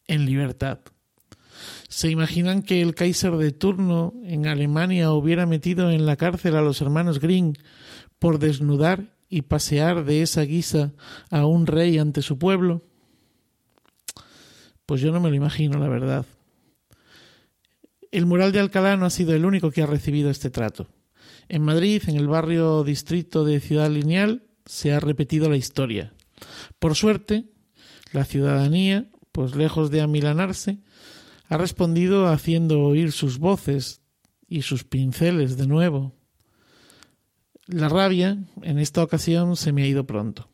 en 0.06 0.26
libertad. 0.26 0.80
¿Se 1.88 2.10
imaginan 2.10 2.62
que 2.62 2.82
el 2.82 2.94
Kaiser 2.94 3.36
de 3.36 3.52
turno 3.52 4.14
en 4.24 4.46
Alemania 4.46 5.10
hubiera 5.12 5.46
metido 5.46 5.90
en 5.90 6.06
la 6.06 6.16
cárcel 6.16 6.56
a 6.56 6.62
los 6.62 6.80
hermanos 6.80 7.18
Green 7.18 7.56
por 8.18 8.38
desnudar 8.38 9.16
y 9.28 9.42
pasear 9.42 10.04
de 10.04 10.22
esa 10.22 10.42
guisa 10.42 10.92
a 11.30 11.46
un 11.46 11.66
rey 11.66 11.98
ante 11.98 12.22
su 12.22 12.38
pueblo? 12.38 12.87
Pues 14.88 15.02
yo 15.02 15.12
no 15.12 15.20
me 15.20 15.28
lo 15.28 15.34
imagino, 15.34 15.78
la 15.78 15.86
verdad. 15.86 16.24
El 18.10 18.24
mural 18.24 18.52
de 18.52 18.60
Alcalá 18.60 18.96
no 18.96 19.04
ha 19.04 19.10
sido 19.10 19.34
el 19.34 19.44
único 19.44 19.70
que 19.70 19.82
ha 19.82 19.86
recibido 19.86 20.30
este 20.30 20.48
trato. 20.48 20.88
En 21.50 21.60
Madrid, 21.60 22.02
en 22.06 22.16
el 22.16 22.26
barrio 22.26 22.82
distrito 22.84 23.44
de 23.44 23.60
Ciudad 23.60 23.90
Lineal, 23.90 24.44
se 24.64 24.94
ha 24.94 24.98
repetido 24.98 25.50
la 25.50 25.58
historia. 25.58 26.14
Por 26.78 26.94
suerte, 26.94 27.50
la 28.12 28.24
ciudadanía, 28.24 29.10
pues 29.30 29.54
lejos 29.54 29.90
de 29.90 30.00
amilanarse, 30.00 30.78
ha 31.50 31.58
respondido 31.58 32.26
haciendo 32.26 32.80
oír 32.80 33.12
sus 33.12 33.36
voces 33.36 34.00
y 34.48 34.62
sus 34.62 34.84
pinceles 34.84 35.58
de 35.58 35.66
nuevo. 35.66 36.14
La 37.66 37.90
rabia, 37.90 38.38
en 38.62 38.78
esta 38.78 39.02
ocasión, 39.02 39.54
se 39.56 39.70
me 39.70 39.82
ha 39.82 39.86
ido 39.86 40.06
pronto. 40.06 40.48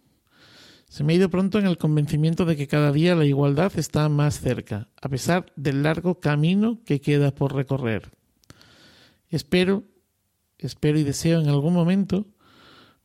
Se 0.94 1.02
me 1.02 1.12
ha 1.12 1.16
ido 1.16 1.28
pronto 1.28 1.58
en 1.58 1.66
el 1.66 1.76
convencimiento 1.76 2.44
de 2.44 2.54
que 2.54 2.68
cada 2.68 2.92
día 2.92 3.16
la 3.16 3.24
igualdad 3.24 3.72
está 3.74 4.08
más 4.08 4.38
cerca, 4.38 4.86
a 5.02 5.08
pesar 5.08 5.52
del 5.56 5.82
largo 5.82 6.20
camino 6.20 6.78
que 6.84 7.00
queda 7.00 7.34
por 7.34 7.52
recorrer. 7.52 8.12
Espero, 9.28 9.82
espero 10.56 10.96
y 10.96 11.02
deseo 11.02 11.40
en 11.40 11.48
algún 11.48 11.74
momento 11.74 12.28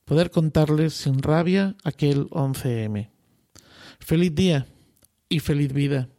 poder 0.05 0.29
contarles 0.29 0.93
sin 0.93 1.23
rabia 1.23 1.77
aquel 1.83 2.29
11M. 2.29 3.09
Feliz 3.99 4.35
día 4.35 4.67
y 5.27 5.39
feliz 5.39 5.73
vida. 5.73 6.09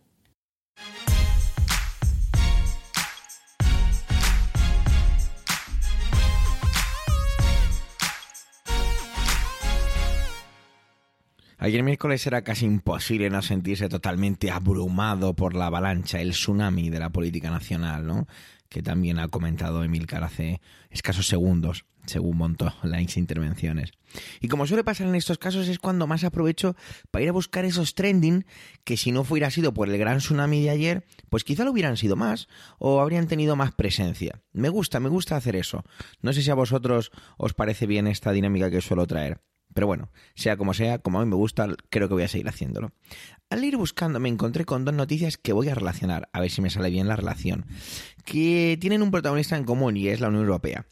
Ayer 11.62 11.83
miércoles 11.83 12.27
era 12.27 12.40
casi 12.40 12.64
imposible 12.64 13.29
no 13.29 13.42
sentirse 13.42 13.90
totalmente 13.90 14.51
abrumado 14.51 15.37
por 15.37 15.55
la 15.55 15.66
avalancha, 15.66 16.18
el 16.18 16.31
tsunami 16.31 16.88
de 16.88 16.99
la 16.99 17.11
política 17.11 17.51
nacional, 17.51 18.07
¿no? 18.07 18.27
Que 18.70 18.83
también 18.83 19.18
ha 19.18 19.29
comentado 19.29 19.85
Emilcar 19.85 20.25
hace 20.25 20.62
escasos 20.88 21.27
segundos, 21.27 21.85
según 22.07 22.38
montó 22.38 22.73
las 22.83 23.14
intervenciones. 23.18 23.92
Y 24.40 24.49
como 24.49 24.66
suele 24.66 24.85
pasar 24.85 25.07
en 25.07 25.16
estos 25.16 25.37
casos, 25.37 25.68
es 25.68 25.79
cuando 25.79 26.07
más 26.07 26.25
aprovecho 26.25 26.77
para 27.11 27.25
ir 27.25 27.29
a 27.29 27.33
buscar 27.33 27.66
esos 27.66 27.94
trending 27.94 28.46
que 28.83 28.96
si 28.96 29.12
no 29.12 29.23
fuera 29.23 29.51
sido 29.51 29.75
por 29.75 29.90
el 29.90 29.99
gran 29.99 30.16
tsunami 30.16 30.62
de 30.62 30.70
ayer, 30.70 31.05
pues 31.29 31.44
quizá 31.44 31.64
lo 31.64 31.73
hubieran 31.73 31.99
sido 31.99 32.16
más 32.16 32.49
o 32.79 33.03
habrían 33.03 33.27
tenido 33.27 33.55
más 33.55 33.73
presencia. 33.73 34.40
Me 34.55 34.70
gusta, 34.70 34.99
me 34.99 35.11
gusta 35.11 35.37
hacer 35.37 35.57
eso. 35.57 35.85
No 36.23 36.33
sé 36.33 36.40
si 36.40 36.51
a 36.51 36.55
vosotros 36.55 37.11
os 37.37 37.53
parece 37.53 37.87
bien 37.87 38.07
esta 38.07 38.33
dinámica 38.33 38.70
que 38.70 38.81
suelo 38.81 39.07
traer. 39.07 39.42
Pero 39.74 39.87
bueno, 39.87 40.11
sea 40.35 40.56
como 40.56 40.74
sea, 40.74 40.98
como 40.98 41.20
a 41.20 41.24
mí 41.24 41.30
me 41.30 41.37
gusta, 41.37 41.68
creo 41.90 42.09
que 42.09 42.14
voy 42.14 42.22
a 42.24 42.28
seguir 42.28 42.48
haciéndolo. 42.48 42.92
Al 43.50 43.64
ir 43.64 43.76
buscando 43.76 44.20
me 44.20 44.28
encontré 44.28 44.64
con 44.64 44.85
dos 44.85 44.94
noticias 44.94 45.37
que 45.37 45.52
voy 45.52 45.68
a 45.68 45.74
relacionar, 45.74 46.28
a 46.33 46.40
ver 46.40 46.50
si 46.50 46.61
me 46.61 46.70
sale 46.70 46.90
bien 46.90 47.09
la 47.09 47.16
relación, 47.16 47.66
que 48.24 48.76
tienen 48.80 49.02
un 49.02 49.11
protagonista 49.11 49.56
en 49.56 49.64
común 49.64 49.96
y 49.96 50.09
es 50.09 50.20
la 50.20 50.28
Unión 50.28 50.44
Europea. 50.44 50.87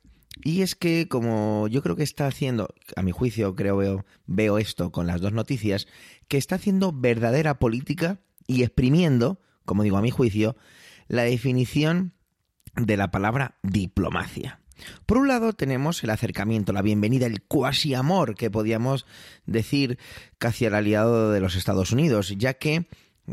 Y 0.45 0.63
es 0.63 0.75
que 0.75 1.09
como 1.09 1.67
yo 1.69 1.83
creo 1.83 1.97
que 1.97 2.03
está 2.03 2.27
haciendo, 2.27 2.69
a 2.95 3.03
mi 3.03 3.11
juicio 3.11 3.55
creo 3.55 3.77
veo, 3.77 4.05
veo 4.27 4.59
esto 4.59 4.93
con 4.93 5.07
las 5.07 5.21
dos 5.21 5.33
noticias, 5.33 5.89
que 6.29 6.39
está 6.39 6.57
haciendo 6.57 6.93
verdadera 6.93 7.59
política 7.59 8.21
y 8.47 8.63
exprimiendo, 8.63 9.41
como 9.65 9.83
digo 9.83 9.97
a 9.97 10.03
mi 10.03 10.11
juicio, 10.11 10.57
la 11.09 11.23
definición 11.23 12.13
de 12.77 12.97
la 12.97 13.11
palabra 13.11 13.59
diplomacia. 13.63 14.61
Por 15.07 15.19
un 15.19 15.29
lado 15.29 15.53
tenemos 15.53 16.03
el 16.05 16.11
acercamiento, 16.11 16.73
la 16.73 16.83
bienvenida, 16.83 17.27
el 17.27 17.43
cuasi 17.43 17.95
amor 17.95 18.35
que 18.35 18.51
podíamos 18.51 19.07
decir 19.47 19.99
casi 20.39 20.67
al 20.67 20.75
aliado 20.75 21.33
de 21.33 21.41
los 21.41 21.57
Estados 21.57 21.93
Unidos, 21.93 22.35
ya 22.37 22.55
que 22.55 22.87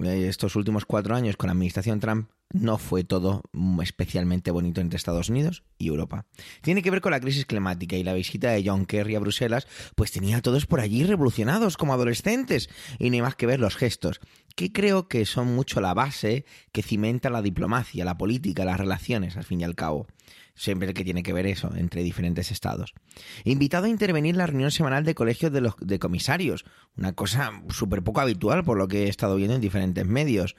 eh, 0.04 0.28
estos 0.28 0.56
últimos 0.56 0.86
cuatro 0.86 1.16
años 1.16 1.38
con 1.38 1.48
la 1.48 1.54
administración 1.54 2.00
Trump 2.00 2.30
no 2.52 2.78
fue 2.78 3.04
todo 3.04 3.44
especialmente 3.82 4.52
bonito 4.52 4.80
entre 4.80 4.98
Estados 4.98 5.30
Unidos 5.30 5.64
y 5.78 5.88
Europa. 5.88 6.26
Tiene 6.62 6.82
que 6.84 6.92
ver 6.92 7.02
con 7.02 7.12
la 7.12 7.20
crisis 7.20 7.46
climática 7.46 7.96
y 7.96 8.04
la 8.04 8.14
visita 8.14 8.52
de 8.52 8.64
John 8.66 8.86
Kerry 8.86 9.16
a 9.16 9.20
Bruselas, 9.20 9.68
pues 9.96 10.12
tenía 10.12 10.38
a 10.38 10.42
todos 10.42 10.66
por 10.66 10.80
allí 10.80 11.04
revolucionados 11.04 11.76
como 11.76 11.94
adolescentes 11.94 12.70
y 13.00 13.12
hay 13.12 13.22
más 13.22 13.36
que 13.36 13.48
ver 13.48 13.60
los 13.60 13.76
gestos, 13.76 14.20
que 14.56 14.72
creo 14.72 15.08
que 15.08 15.26
son 15.26 15.56
mucho 15.56 15.82
la 15.82 15.94
base 15.94 16.46
que 16.72 16.84
cimenta 16.84 17.30
la 17.30 17.42
diplomacia, 17.42 18.06
la 18.06 18.18
política, 18.18 18.64
las 18.64 18.80
relaciones, 18.80 19.38
al 19.38 19.44
fin 19.44 19.62
y 19.62 19.64
al 19.64 19.76
cabo 19.76 20.08
siempre 20.56 20.94
que 20.94 21.04
tiene 21.04 21.22
que 21.22 21.34
ver 21.34 21.46
eso, 21.46 21.72
entre 21.76 22.02
diferentes 22.02 22.52
estados. 22.52 22.94
Invitado 23.44 23.86
a 23.86 23.90
intervenir 23.90 24.32
en 24.32 24.38
la 24.40 24.48
reunión 24.48 24.72
semanal 24.72 25.04
de 25.04 25.14
colegios 25.14 25.52
de, 25.52 25.62
los, 25.62 25.76
de 25.80 26.00
comisarios, 26.00 26.66
una 26.98 27.14
cosa 27.14 27.52
súper 27.70 28.02
poco 28.02 28.22
habitual 28.22 28.64
por 28.64 28.78
lo 28.78 28.88
que 28.88 29.04
he 29.04 29.10
estado 29.10 29.36
viendo 29.36 29.56
en 29.56 29.62
diferentes 29.62 30.06
medios. 30.06 30.56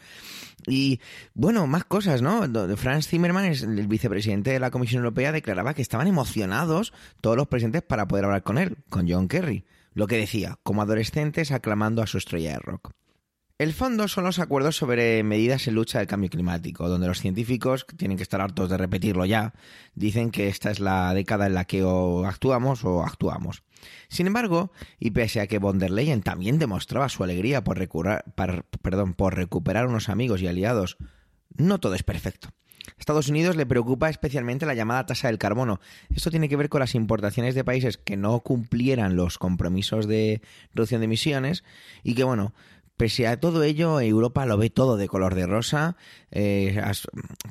Y 0.67 1.01
bueno, 1.35 1.67
más 1.67 1.85
cosas, 1.85 2.23
¿no? 2.23 2.47
Franz 2.77 3.09
Zimmermann, 3.09 3.47
el 3.47 3.87
vicepresidente 3.89 4.51
de 4.51 4.61
la 4.61 4.71
Comisión 4.71 5.01
Europea, 5.01 5.33
declaraba 5.33 5.75
que 5.75 5.83
estaban 5.83 6.07
emocionados 6.07 6.93
todos 7.21 7.37
los 7.37 7.49
presentes 7.49 7.83
para 7.83 8.07
poder 8.07 8.27
hablar 8.27 8.43
con 8.43 8.59
él, 8.59 8.79
con 8.89 9.09
John 9.09 9.29
Kerry. 9.29 9.65
Lo 9.95 10.07
que 10.07 10.19
decía, 10.19 10.59
como 10.63 10.83
adolescentes 10.83 11.53
aclamando 11.53 12.03
a 12.03 12.07
su 12.07 12.19
estrella 12.19 12.53
de 12.53 12.59
rock. 12.59 12.93
El 13.59 13.73
fondo 13.73 14.07
son 14.07 14.25
los 14.25 14.39
acuerdos 14.39 14.77
sobre 14.77 15.23
medidas 15.23 15.67
en 15.67 15.77
lucha 15.77 15.99
del 15.99 16.07
cambio 16.07 16.29
climático, 16.29 16.91
donde 16.91 17.07
los 17.07 17.23
científicos, 17.23 17.87
tienen 17.97 18.19
que 18.19 18.23
estar 18.23 18.43
hartos 18.43 18.69
de 18.69 18.77
repetirlo 18.77 19.25
ya, 19.25 19.55
dicen 19.95 20.31
que 20.31 20.49
esta 20.49 20.71
es 20.71 20.79
la 20.79 21.15
década 21.15 21.47
en 21.47 21.55
la 21.55 21.65
que 21.65 21.83
o 21.83 22.27
actuamos 22.27 22.85
o 22.85 23.03
actuamos. 23.03 23.63
Sin 24.09 24.27
embargo, 24.27 24.73
y 25.01 25.13
pese 25.13 25.41
a 25.41 25.47
que 25.47 25.59
von 25.59 25.79
der 25.79 25.91
Leyen 25.91 26.21
también 26.21 26.59
demostraba 26.59 27.09
su 27.09 27.25
alegría 27.25 27.65
por, 27.65 27.79
perdón, 28.83 29.15
por 29.15 29.35
recuperar 29.35 29.87
unos 29.87 30.11
amigos 30.11 30.43
y 30.43 30.49
aliados, 30.49 30.99
no 31.57 31.81
todo 31.81 31.95
es 31.95 32.03
perfecto. 32.03 32.51
A 32.89 33.01
Estados 33.01 33.29
Unidos 33.29 33.57
le 33.57 33.67
preocupa 33.67 34.09
especialmente 34.09 34.67
la 34.67 34.75
llamada 34.75 35.07
tasa 35.07 35.29
del 35.29 35.39
carbono. 35.39 35.81
Esto 36.15 36.31
tiene 36.31 36.49
que 36.49 36.57
ver 36.57 36.69
con 36.69 36.81
las 36.81 36.95
importaciones 36.95 37.55
de 37.55 37.65
países 37.65 37.97
que 37.97 38.17
no 38.17 38.41
cumplieran 38.41 39.17
los 39.17 39.39
compromisos 39.39 40.07
de 40.07 40.41
reducción 40.73 41.01
de 41.01 41.07
emisiones 41.07 41.65
y 42.05 42.15
que, 42.15 42.25
bueno, 42.25 42.55
Pese 42.97 43.27
a 43.27 43.39
todo 43.39 43.63
ello, 43.63 44.01
Europa 44.01 44.47
lo 44.47 44.57
ve 44.57 44.71
todo 44.71 44.97
de 44.97 45.07
color 45.07 45.35
de 45.35 45.47
rosa. 45.47 45.97
Eh, 46.31 46.81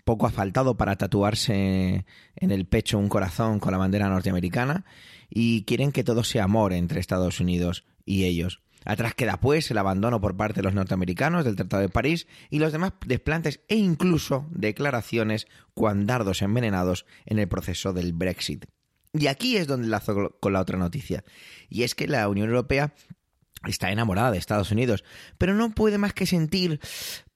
poco 0.03 0.25
ha 0.25 0.31
faltado 0.31 0.75
para 0.75 0.95
tatuarse 0.95 2.05
en 2.35 2.51
el 2.51 2.65
pecho 2.65 2.97
un 2.97 3.09
corazón 3.09 3.59
con 3.59 3.71
la 3.71 3.77
bandera 3.77 4.09
norteamericana 4.09 4.85
y 5.29 5.63
quieren 5.65 5.91
que 5.91 6.03
todo 6.03 6.23
sea 6.23 6.45
amor 6.45 6.73
entre 6.73 6.99
Estados 6.99 7.39
Unidos 7.39 7.85
y 8.05 8.23
ellos. 8.23 8.61
Atrás 8.85 9.15
queda 9.15 9.39
pues 9.39 9.69
el 9.69 9.77
abandono 9.79 10.21
por 10.21 10.37
parte 10.37 10.61
de 10.61 10.63
los 10.63 10.73
norteamericanos 10.73 11.45
del 11.45 11.55
Tratado 11.55 11.81
de 11.81 11.89
París 11.89 12.27
y 12.49 12.59
los 12.59 12.71
demás 12.71 12.93
desplantes 13.05 13.61
e 13.67 13.75
incluso 13.75 14.47
declaraciones 14.51 15.47
cuandardos 15.73 16.41
envenenados 16.41 17.05
en 17.25 17.39
el 17.39 17.47
proceso 17.47 17.93
del 17.93 18.13
Brexit. 18.13 18.65
Y 19.17 19.27
aquí 19.27 19.57
es 19.57 19.67
donde 19.67 19.87
lazo 19.87 20.35
con 20.39 20.53
la 20.53 20.61
otra 20.61 20.77
noticia. 20.77 21.23
Y 21.69 21.83
es 21.83 21.95
que 21.95 22.07
la 22.07 22.27
Unión 22.27 22.49
Europea 22.49 22.93
está 23.67 23.91
enamorada 23.91 24.31
de 24.31 24.37
Estados 24.37 24.71
Unidos, 24.71 25.03
pero 25.37 25.53
no 25.53 25.71
puede 25.71 25.97
más 25.97 26.13
que 26.13 26.25
sentir 26.25 26.79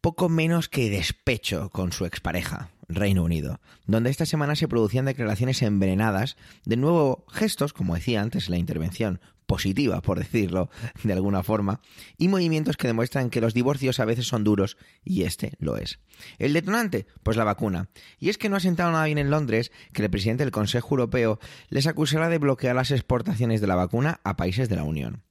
poco 0.01 0.29
menos 0.29 0.69
que 0.69 0.89
despecho 0.89 1.69
con 1.69 1.91
su 1.91 2.05
expareja, 2.05 2.69
Reino 2.87 3.23
Unido, 3.23 3.59
donde 3.85 4.09
esta 4.09 4.25
semana 4.25 4.55
se 4.55 4.67
producían 4.67 5.05
declaraciones 5.05 5.61
envenenadas, 5.61 6.37
de 6.65 6.77
nuevo 6.77 7.25
gestos, 7.29 7.73
como 7.73 7.95
decía 7.95 8.21
antes 8.21 8.49
la 8.49 8.57
intervención, 8.57 9.19
positiva, 9.49 10.01
por 10.01 10.19
decirlo 10.19 10.69
de 11.03 11.11
alguna 11.11 11.43
forma, 11.43 11.81
y 12.17 12.27
movimientos 12.27 12.77
que 12.77 12.87
demuestran 12.87 13.31
que 13.31 13.41
los 13.41 13.55
divorcios 13.55 13.99
a 13.99 14.05
veces 14.05 14.27
son 14.27 14.43
duros, 14.43 14.77
y 15.03 15.23
este 15.23 15.53
lo 15.59 15.75
es. 15.75 15.99
El 16.37 16.53
detonante, 16.53 17.07
pues 17.23 17.35
la 17.35 17.43
vacuna. 17.43 17.89
Y 18.19 18.29
es 18.29 18.37
que 18.37 18.47
no 18.47 18.55
ha 18.55 18.61
sentado 18.61 18.91
nada 18.91 19.05
bien 19.05 19.17
en 19.17 19.31
Londres 19.31 19.71
que 19.91 20.03
el 20.03 20.09
presidente 20.09 20.45
del 20.45 20.51
Consejo 20.51 20.89
Europeo 20.91 21.39
les 21.69 21.87
acusara 21.87 22.29
de 22.29 22.37
bloquear 22.37 22.75
las 22.75 22.91
exportaciones 22.91 23.59
de 23.59 23.67
la 23.67 23.75
vacuna 23.75 24.21
a 24.23 24.37
países 24.37 24.69
de 24.69 24.75
la 24.75 24.83
Unión. 24.83 25.23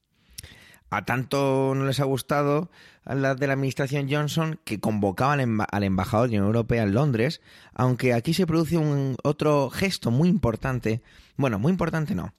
A 0.91 1.05
tanto 1.05 1.74
no 1.74 1.84
les 1.84 2.01
ha 2.01 2.05
gustado 2.05 2.70
a 3.05 3.14
la 3.14 3.34
de 3.34 3.47
la 3.47 3.53
administración 3.53 4.09
Johnson 4.11 4.59
que 4.64 4.80
convocaba 4.80 5.34
al, 5.34 5.84
embajador 5.84 6.28
de 6.28 6.36
la 6.36 6.43
Unión 6.43 6.47
Europea 6.47 6.82
en 6.82 6.95
Londres, 6.95 7.41
aunque 7.74 8.14
aquí 8.14 8.32
se 8.34 8.47
produce 8.47 8.78
un 8.78 9.16
otro 9.22 9.70
gesto 9.70 10.11
muy 10.11 10.28
importante, 10.28 11.03
bueno, 11.36 11.59
muy 11.59 11.72
importante 11.72 12.14
no, 12.14 12.34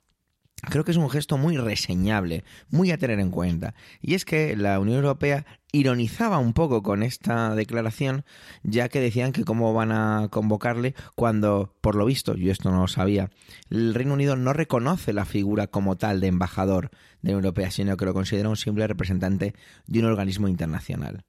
creo 0.62 0.84
que 0.84 0.92
es 0.92 0.98
un 0.98 1.10
gesto 1.10 1.38
muy 1.38 1.58
reseñable, 1.58 2.44
muy 2.70 2.92
a 2.92 2.98
tener 2.98 3.20
en 3.20 3.32
cuenta. 3.32 3.76
Y 4.02 4.16
es 4.16 4.26
que 4.26 4.56
la 4.56 4.80
Unión 4.80 4.98
Europea 4.98 5.46
ironizaba 5.72 6.40
un 6.40 6.54
poco 6.54 6.82
con 6.82 7.04
esta 7.04 7.54
declaración, 7.56 8.26
ya 8.64 8.90
que 8.90 9.00
decían 9.00 9.32
que 9.32 9.44
cómo 9.44 9.74
van 9.74 9.92
a 9.92 10.28
convocarle 10.30 10.96
cuando, 11.16 11.76
por 11.82 11.96
lo 11.96 12.06
visto, 12.06 12.36
yo 12.36 12.52
esto 12.52 12.72
no 12.72 12.82
lo 12.82 12.88
sabía, 12.88 13.30
el 13.70 13.94
Reino 13.94 14.14
Unido 14.14 14.36
no 14.36 14.54
reconoce 14.54 15.14
la 15.14 15.26
figura 15.26 15.68
como 15.68 15.98
tal 15.98 16.20
de 16.20 16.28
embajador 16.28 16.90
de 17.22 17.32
la 17.32 17.38
Unión 17.38 17.46
Europea, 17.46 17.72
sino 17.72 17.98
que 17.98 18.06
lo 18.06 18.14
considera 18.14 18.50
un 18.50 18.58
simple 18.58 18.88
representante 18.88 19.54
de 19.88 20.00
un 20.00 20.06
organismo 20.06 20.48
internacional. 20.48 21.24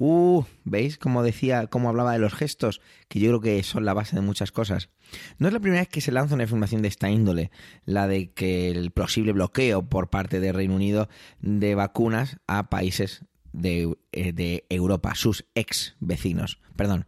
Uh, 0.00 0.44
¿veis 0.64 0.96
cómo 0.96 1.24
decía, 1.24 1.66
cómo 1.66 1.88
hablaba 1.88 2.12
de 2.12 2.20
los 2.20 2.32
gestos? 2.32 2.80
Que 3.08 3.18
yo 3.18 3.28
creo 3.30 3.40
que 3.40 3.62
son 3.64 3.84
la 3.84 3.94
base 3.94 4.14
de 4.14 4.22
muchas 4.22 4.52
cosas. 4.52 4.90
No 5.38 5.48
es 5.48 5.52
la 5.52 5.58
primera 5.58 5.82
vez 5.82 5.88
que 5.88 6.00
se 6.00 6.12
lanza 6.12 6.36
una 6.36 6.44
información 6.44 6.82
de 6.82 6.88
esta 6.88 7.10
índole, 7.10 7.50
la 7.84 8.06
de 8.06 8.30
que 8.30 8.70
el 8.70 8.92
posible 8.92 9.32
bloqueo 9.32 9.88
por 9.88 10.08
parte 10.08 10.38
del 10.38 10.54
Reino 10.54 10.76
Unido 10.76 11.08
de 11.40 11.74
vacunas 11.74 12.38
a 12.46 12.70
países 12.70 13.24
de, 13.52 13.92
eh, 14.12 14.32
de 14.32 14.64
Europa, 14.68 15.16
sus 15.16 15.46
ex 15.56 15.96
vecinos. 15.98 16.60
Perdón, 16.76 17.06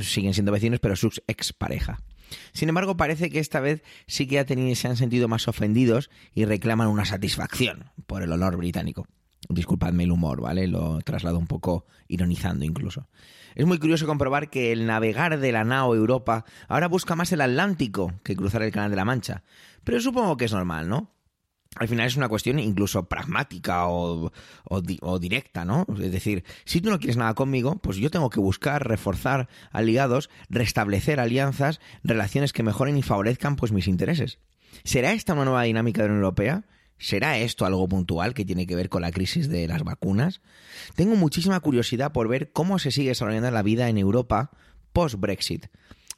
siguen 0.00 0.32
siendo 0.32 0.52
vecinos, 0.52 0.80
pero 0.80 0.96
sus 0.96 1.22
ex 1.26 1.52
pareja. 1.52 2.02
Sin 2.52 2.70
embargo, 2.70 2.96
parece 2.96 3.28
que 3.28 3.40
esta 3.40 3.60
vez 3.60 3.82
sí 4.06 4.26
que 4.26 4.38
ha 4.38 4.46
tenido, 4.46 4.74
se 4.74 4.88
han 4.88 4.96
sentido 4.96 5.28
más 5.28 5.48
ofendidos 5.48 6.08
y 6.32 6.46
reclaman 6.46 6.88
una 6.88 7.04
satisfacción 7.04 7.90
por 8.06 8.22
el 8.22 8.32
honor 8.32 8.56
británico. 8.56 9.06
Disculpadme 9.52 10.04
el 10.04 10.12
humor, 10.12 10.40
¿vale? 10.40 10.66
Lo 10.66 11.00
traslado 11.00 11.38
un 11.38 11.46
poco 11.46 11.86
ironizando 12.08 12.64
incluso. 12.64 13.08
Es 13.54 13.66
muy 13.66 13.78
curioso 13.78 14.06
comprobar 14.06 14.48
que 14.48 14.72
el 14.72 14.86
navegar 14.86 15.38
de 15.38 15.52
la 15.52 15.64
nao 15.64 15.94
Europa 15.94 16.44
ahora 16.68 16.88
busca 16.88 17.16
más 17.16 17.32
el 17.32 17.40
Atlántico 17.40 18.14
que 18.22 18.36
cruzar 18.36 18.62
el 18.62 18.72
Canal 18.72 18.90
de 18.90 18.96
la 18.96 19.04
Mancha. 19.04 19.42
Pero 19.84 20.00
supongo 20.00 20.36
que 20.36 20.44
es 20.44 20.52
normal, 20.52 20.88
¿no? 20.88 21.10
Al 21.76 21.86
final 21.86 22.06
es 22.06 22.16
una 22.16 22.28
cuestión 22.28 22.58
incluso 22.58 23.08
pragmática 23.08 23.86
o, 23.86 24.32
directa, 25.20 25.64
¿no? 25.64 25.86
Es 26.02 26.10
decir, 26.10 26.42
si 26.64 26.80
tú 26.80 26.90
no 26.90 26.98
quieres 26.98 27.16
nada 27.16 27.34
conmigo, 27.34 27.76
pues 27.76 27.96
yo 27.96 28.10
tengo 28.10 28.28
que 28.28 28.40
buscar, 28.40 28.88
reforzar 28.88 29.48
aliados, 29.70 30.30
restablecer 30.48 31.20
alianzas, 31.20 31.80
relaciones 32.02 32.52
que 32.52 32.64
mejoren 32.64 32.96
y 32.96 33.02
favorezcan 33.02 33.54
pues 33.54 33.70
mis 33.70 33.86
intereses. 33.86 34.40
¿Será 34.82 35.12
esta 35.12 35.32
una 35.34 35.44
nueva 35.44 35.62
dinámica 35.62 36.02
de 36.02 36.08
la 36.08 36.14
Unión 36.14 36.24
Europea? 36.24 36.64
¿Será 37.00 37.38
esto 37.38 37.64
algo 37.64 37.88
puntual 37.88 38.34
que 38.34 38.44
tiene 38.44 38.66
que 38.66 38.76
ver 38.76 38.90
con 38.90 39.00
la 39.00 39.10
crisis 39.10 39.48
de 39.48 39.66
las 39.66 39.82
vacunas? 39.82 40.42
Tengo 40.94 41.16
muchísima 41.16 41.58
curiosidad 41.60 42.12
por 42.12 42.28
ver 42.28 42.52
cómo 42.52 42.78
se 42.78 42.90
sigue 42.90 43.08
desarrollando 43.08 43.50
la 43.50 43.62
vida 43.62 43.88
en 43.88 43.96
Europa 43.96 44.50
post-Brexit. 44.92 45.68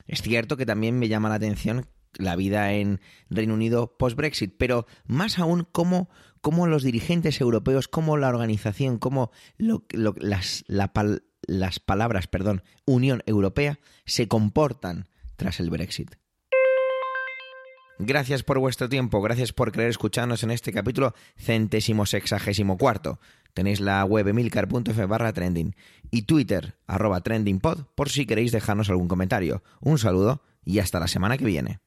Es 0.09 0.23
cierto 0.23 0.57
que 0.57 0.67
también 0.67 0.99
me 0.99 1.07
llama 1.07 1.29
la 1.29 1.37
atención 1.37 1.87
la 2.15 2.35
vida 2.35 2.73
en 2.73 3.01
Reino 3.31 3.55
Unido 3.55 3.97
post-Brexit, 3.97 4.57
pero 4.59 4.87
más 5.07 5.39
aún 5.39 5.69
cómo, 5.71 6.09
los 6.67 6.83
dirigentes 6.83 7.41
europeos, 7.41 7.87
cómo 7.87 8.17
la 8.17 8.29
organización, 8.29 8.99
cómo 8.99 9.31
las, 9.59 10.65
las 10.67 11.79
palabras, 11.79 12.27
perdón, 12.27 12.65
Unión 12.87 13.23
Europea 13.27 13.79
se 14.05 14.27
comportan 14.27 15.09
tras 15.37 15.61
el 15.61 15.71
Brexit. 15.71 16.17
Gracias 18.05 18.43
por 18.43 18.59
vuestro 18.59 18.89
tiempo, 18.89 19.23
gracias 19.23 19.53
por 19.53 19.71
querer 19.71 19.89
escucharnos 19.89 20.43
en 20.43 20.51
este 20.51 20.73
capítulo 20.73 21.15
centésimo 21.37 22.05
sexagésimo 22.05 22.77
cuarto. 22.77 23.21
Tenéis 23.55 23.79
la 23.79 24.05
web 24.05 24.27
emilcar.f 24.27 25.07
barra 25.07 25.33
trending 25.33 25.77
y 26.11 26.23
Twitter 26.23 26.75
arroba 26.89 27.21
trendingpod 27.21 27.85
por 27.95 28.09
si 28.09 28.27
queréis 28.27 28.51
dejarnos 28.51 28.91
algún 28.91 29.07
comentario. 29.07 29.63
Un 29.81 29.99
saludo 29.99 30.43
y 30.65 30.81
hasta 30.81 30.99
la 30.99 31.07
semana 31.07 31.39
que 31.39 31.45
viene. 31.45 31.79